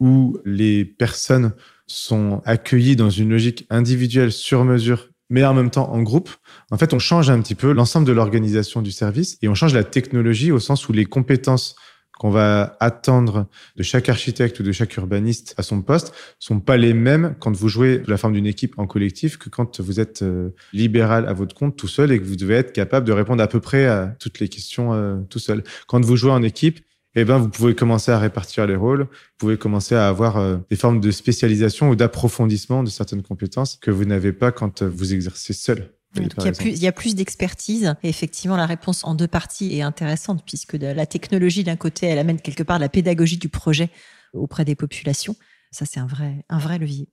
[0.00, 1.52] où les personnes
[1.86, 6.30] sont accueillies dans une logique individuelle sur mesure mais en même temps en groupe.
[6.70, 9.74] En fait, on change un petit peu l'ensemble de l'organisation du service et on change
[9.74, 11.76] la technologie au sens où les compétences
[12.18, 13.46] qu'on va attendre
[13.76, 17.54] de chaque architecte ou de chaque urbaniste à son poste sont pas les mêmes quand
[17.54, 21.32] vous jouez la forme d'une équipe en collectif que quand vous êtes euh, libéral à
[21.32, 23.86] votre compte tout seul et que vous devez être capable de répondre à peu près
[23.86, 25.62] à toutes les questions euh, tout seul.
[25.86, 26.80] Quand vous jouez en équipe,
[27.14, 30.58] eh ben, vous pouvez commencer à répartir les rôles, vous pouvez commencer à avoir euh,
[30.70, 35.14] des formes de spécialisation ou d'approfondissement de certaines compétences que vous n'avez pas quand vous
[35.14, 37.94] exercez seul il, y a plus, d'expertise.
[38.02, 42.18] Et effectivement, la réponse en deux parties est intéressante puisque la technologie, d'un côté, elle
[42.18, 43.90] amène quelque part la pédagogie du projet
[44.32, 45.36] auprès des populations.
[45.70, 47.08] Ça, c'est un vrai, un vrai levier.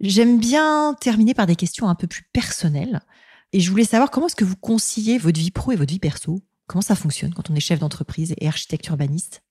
[0.00, 3.00] J'aime bien terminer par des questions un peu plus personnelles.
[3.52, 5.98] Et je voulais savoir comment est-ce que vous conciliez votre vie pro et votre vie
[5.98, 6.40] perso?
[6.66, 9.42] Comment ça fonctionne quand on est chef d'entreprise et architecte urbaniste?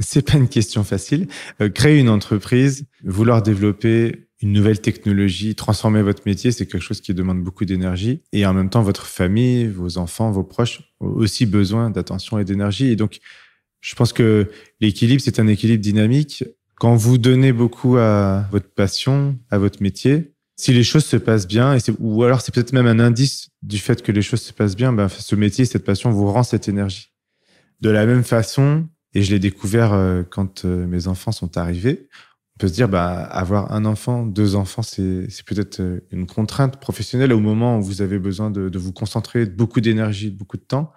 [0.00, 1.28] C'est pas une question facile.
[1.60, 7.00] Euh, créer une entreprise, vouloir développer une nouvelle technologie, transformer votre métier, c'est quelque chose
[7.00, 8.20] qui demande beaucoup d'énergie.
[8.32, 12.44] Et en même temps, votre famille, vos enfants, vos proches ont aussi besoin d'attention et
[12.44, 12.90] d'énergie.
[12.90, 13.20] Et donc,
[13.80, 16.44] je pense que l'équilibre, c'est un équilibre dynamique.
[16.76, 21.48] Quand vous donnez beaucoup à votre passion, à votre métier, si les choses se passent
[21.48, 24.52] bien, et ou alors c'est peut-être même un indice du fait que les choses se
[24.52, 27.12] passent bien, ben, ce métier, cette passion vous rend cette énergie.
[27.80, 32.08] De la même façon, et je l'ai découvert euh, quand euh, mes enfants sont arrivés,
[32.56, 36.78] on peut se dire, bah, avoir un enfant, deux enfants, c'est peut-être euh, une contrainte
[36.80, 40.92] professionnelle au moment où vous avez besoin de, vous concentrer, beaucoup d'énergie, beaucoup de temps.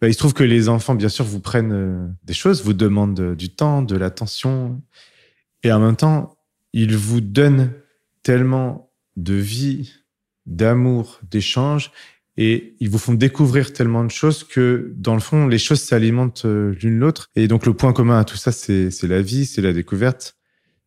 [0.00, 3.34] Bah, il se trouve que les enfants, bien sûr, vous prennent des choses, vous demandent
[3.34, 4.82] du temps, de l'attention.
[5.62, 6.36] Et en même temps,
[6.72, 7.72] ils vous donnent
[8.22, 9.92] tellement de vie,
[10.44, 11.90] d'amour, d'échange,
[12.36, 16.44] et ils vous font découvrir tellement de choses que, dans le fond, les choses s'alimentent
[16.44, 17.28] l'une l'autre.
[17.34, 20.36] Et donc, le point commun à tout ça, c'est la vie, c'est la découverte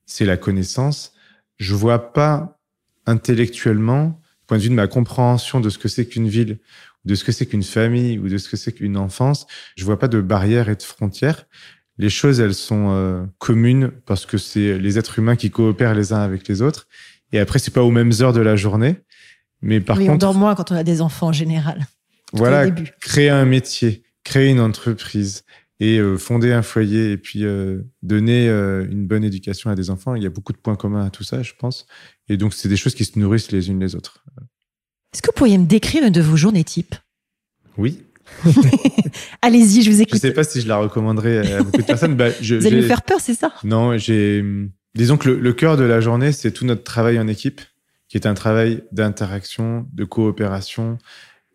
[0.09, 1.13] c'est la connaissance.
[1.57, 2.59] Je vois pas
[3.05, 6.59] intellectuellement, point de vue de ma compréhension de ce que c'est qu'une ville,
[7.05, 9.47] de ce que c'est qu'une famille ou de ce que c'est qu'une enfance,
[9.77, 11.45] je vois pas de barrières et de frontières.
[11.97, 16.11] Les choses, elles sont euh, communes parce que c'est les êtres humains qui coopèrent les
[16.11, 16.87] uns avec les autres.
[17.31, 19.01] Et après, c'est pas aux mêmes heures de la journée.
[19.61, 20.11] Mais par contre.
[20.11, 21.87] on dort moins quand on a des enfants en général.
[22.33, 22.69] Voilà.
[23.01, 25.43] Créer un métier, créer une entreprise,
[25.79, 29.89] et euh, fonder un foyer et puis euh, donner euh, une bonne éducation à des
[29.89, 31.85] enfants, il y a beaucoup de points communs à tout ça, je pense.
[32.27, 34.23] Et donc, c'est des choses qui se nourrissent les unes les autres.
[35.13, 36.95] Est-ce que vous pourriez me décrire une de vos journées type
[37.77, 38.03] Oui.
[39.41, 40.15] Allez-y, je vous écoute.
[40.15, 42.15] Je sais pas si je la recommanderais à beaucoup de personnes.
[42.15, 43.53] Bah, je, vous allez me faire peur, c'est ça?
[43.63, 44.43] Non, j'ai.
[44.95, 47.61] Disons que le, le cœur de la journée, c'est tout notre travail en équipe,
[48.09, 50.97] qui est un travail d'interaction, de coopération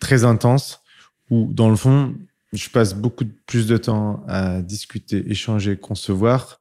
[0.01, 0.83] très intense,
[1.31, 2.15] où dans le fond,
[2.53, 6.61] je passe beaucoup plus de temps à discuter, échanger, concevoir,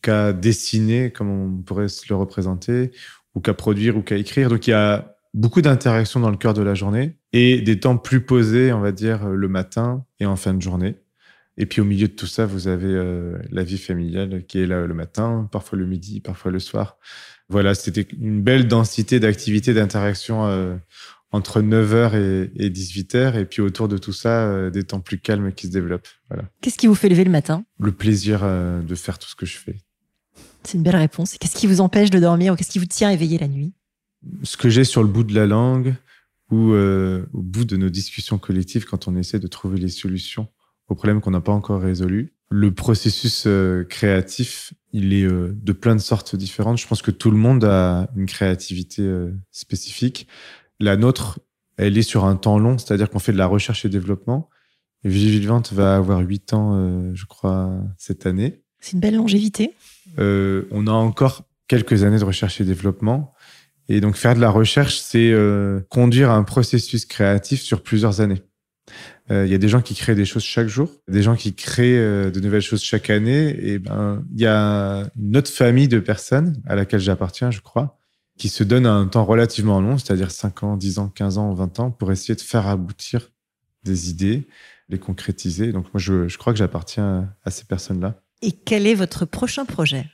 [0.00, 2.92] qu'à dessiner, comme on pourrait se le représenter,
[3.34, 4.48] ou qu'à produire ou qu'à écrire.
[4.48, 7.96] Donc il y a beaucoup d'interactions dans le cœur de la journée et des temps
[7.96, 10.96] plus posés, on va dire, le matin et en fin de journée.
[11.56, 14.66] Et puis au milieu de tout ça, vous avez euh, la vie familiale qui est
[14.66, 16.98] là le matin, parfois le midi, parfois le soir.
[17.52, 20.74] Voilà, c'était une belle densité d'activités, d'interactions euh,
[21.32, 23.38] entre 9h et, et 18h.
[23.38, 26.08] Et puis autour de tout ça, euh, des temps plus calmes qui se développent.
[26.30, 26.44] Voilà.
[26.62, 27.66] Qu'est-ce qui vous fait lever le matin?
[27.78, 29.76] Le plaisir euh, de faire tout ce que je fais.
[30.62, 31.36] C'est une belle réponse.
[31.38, 33.74] Qu'est-ce qui vous empêche de dormir ou qu'est-ce qui vous tient éveillé la nuit?
[34.44, 35.94] Ce que j'ai sur le bout de la langue
[36.50, 40.48] ou au bout de nos discussions collectives quand on essaie de trouver les solutions
[40.88, 42.34] aux problèmes qu'on n'a pas encore résolus.
[42.50, 43.48] Le processus
[43.88, 46.78] créatif, il est euh, de plein de sortes différentes.
[46.78, 50.26] Je pense que tout le monde a une créativité euh, spécifique.
[50.80, 51.40] La nôtre,
[51.76, 54.48] elle est sur un temps long, c'est-à-dire qu'on fait de la recherche et développement.
[55.04, 58.60] Et Vigilante va avoir 8 ans, euh, je crois, cette année.
[58.80, 59.74] C'est une belle longévité.
[60.18, 63.32] On a encore quelques années de recherche et développement.
[63.88, 65.32] Et donc faire de la recherche, c'est
[65.88, 68.42] conduire un processus créatif sur plusieurs années.
[69.30, 71.54] Euh, Il y a des gens qui créent des choses chaque jour, des gens qui
[71.54, 73.56] créent euh, de nouvelles choses chaque année.
[73.64, 77.98] Et ben, il y a une autre famille de personnes à laquelle j'appartiens, je crois,
[78.36, 81.80] qui se donne un temps relativement long, c'est-à-dire 5 ans, 10 ans, 15 ans, 20
[81.80, 83.30] ans, pour essayer de faire aboutir
[83.84, 84.46] des idées,
[84.88, 85.72] les concrétiser.
[85.72, 88.20] Donc moi, je, je crois que j'appartiens à ces personnes-là.
[88.42, 90.06] Et quel est votre prochain projet?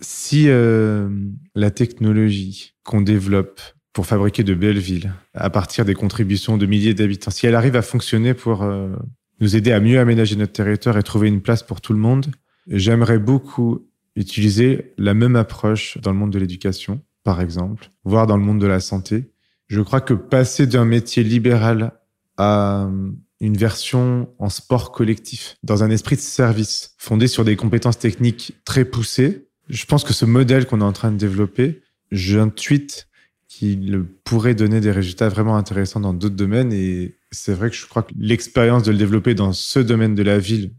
[0.00, 1.08] Si euh,
[1.54, 3.60] la technologie qu'on développe
[3.92, 7.76] pour fabriquer de belles villes, à partir des contributions de milliers d'habitants, si elle arrive
[7.76, 8.94] à fonctionner pour euh,
[9.40, 12.26] nous aider à mieux aménager notre territoire et trouver une place pour tout le monde,
[12.68, 18.36] j'aimerais beaucoup utiliser la même approche dans le monde de l'éducation, par exemple, voire dans
[18.36, 19.30] le monde de la santé.
[19.68, 21.92] Je crois que passer d'un métier libéral
[22.36, 23.10] à euh,
[23.40, 28.54] une version en sport collectif, dans un esprit de service, fondé sur des compétences techniques
[28.64, 33.07] très poussées, je pense que ce modèle qu'on est en train de développer, j'intuite
[33.48, 36.72] qu'il pourrait donner des résultats vraiment intéressants dans d'autres domaines.
[36.72, 40.22] Et c'est vrai que je crois que l'expérience de le développer dans ce domaine de
[40.22, 40.74] la ville,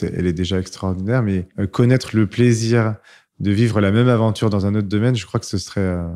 [0.00, 2.96] elle est déjà extraordinaire, mais euh, connaître le plaisir
[3.40, 5.80] de vivre la même aventure dans un autre domaine, je crois que ce serait...
[5.80, 6.06] euh,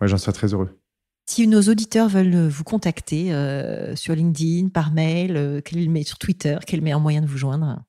[0.00, 0.70] ouais, j'en serais très heureux.
[1.26, 5.60] Si nos auditeurs veulent vous contacter euh, sur LinkedIn, par mail, euh,
[6.04, 7.82] sur Twitter, quel est le meilleur moyen de vous joindre?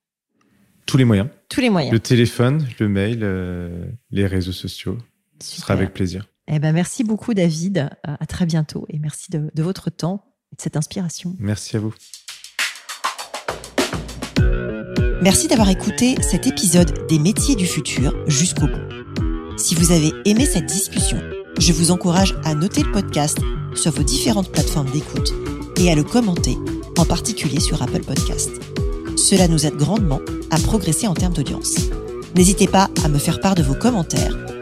[0.86, 1.28] Tous les moyens.
[1.48, 1.92] Tous les moyens.
[1.92, 4.98] Le téléphone, le mail, euh, les réseaux sociaux.
[5.42, 5.76] Ce sera Super.
[5.76, 6.26] avec plaisir.
[6.48, 7.90] Eh ben, merci beaucoup, David.
[8.08, 11.34] Euh, À très bientôt et merci de, de votre temps et de cette inspiration.
[11.38, 11.92] Merci à vous.
[15.22, 19.56] Merci d'avoir écouté cet épisode des métiers du futur jusqu'au bout.
[19.58, 21.18] Si vous avez aimé cette discussion,
[21.58, 23.38] je vous encourage à noter le podcast
[23.74, 25.32] sur vos différentes plateformes d'écoute
[25.78, 26.56] et à le commenter,
[26.98, 28.50] en particulier sur Apple Podcast.
[29.16, 30.20] Cela nous aide grandement
[30.50, 31.74] à progresser en termes d'audience.
[32.36, 34.36] N'hésitez pas à me faire part de vos commentaires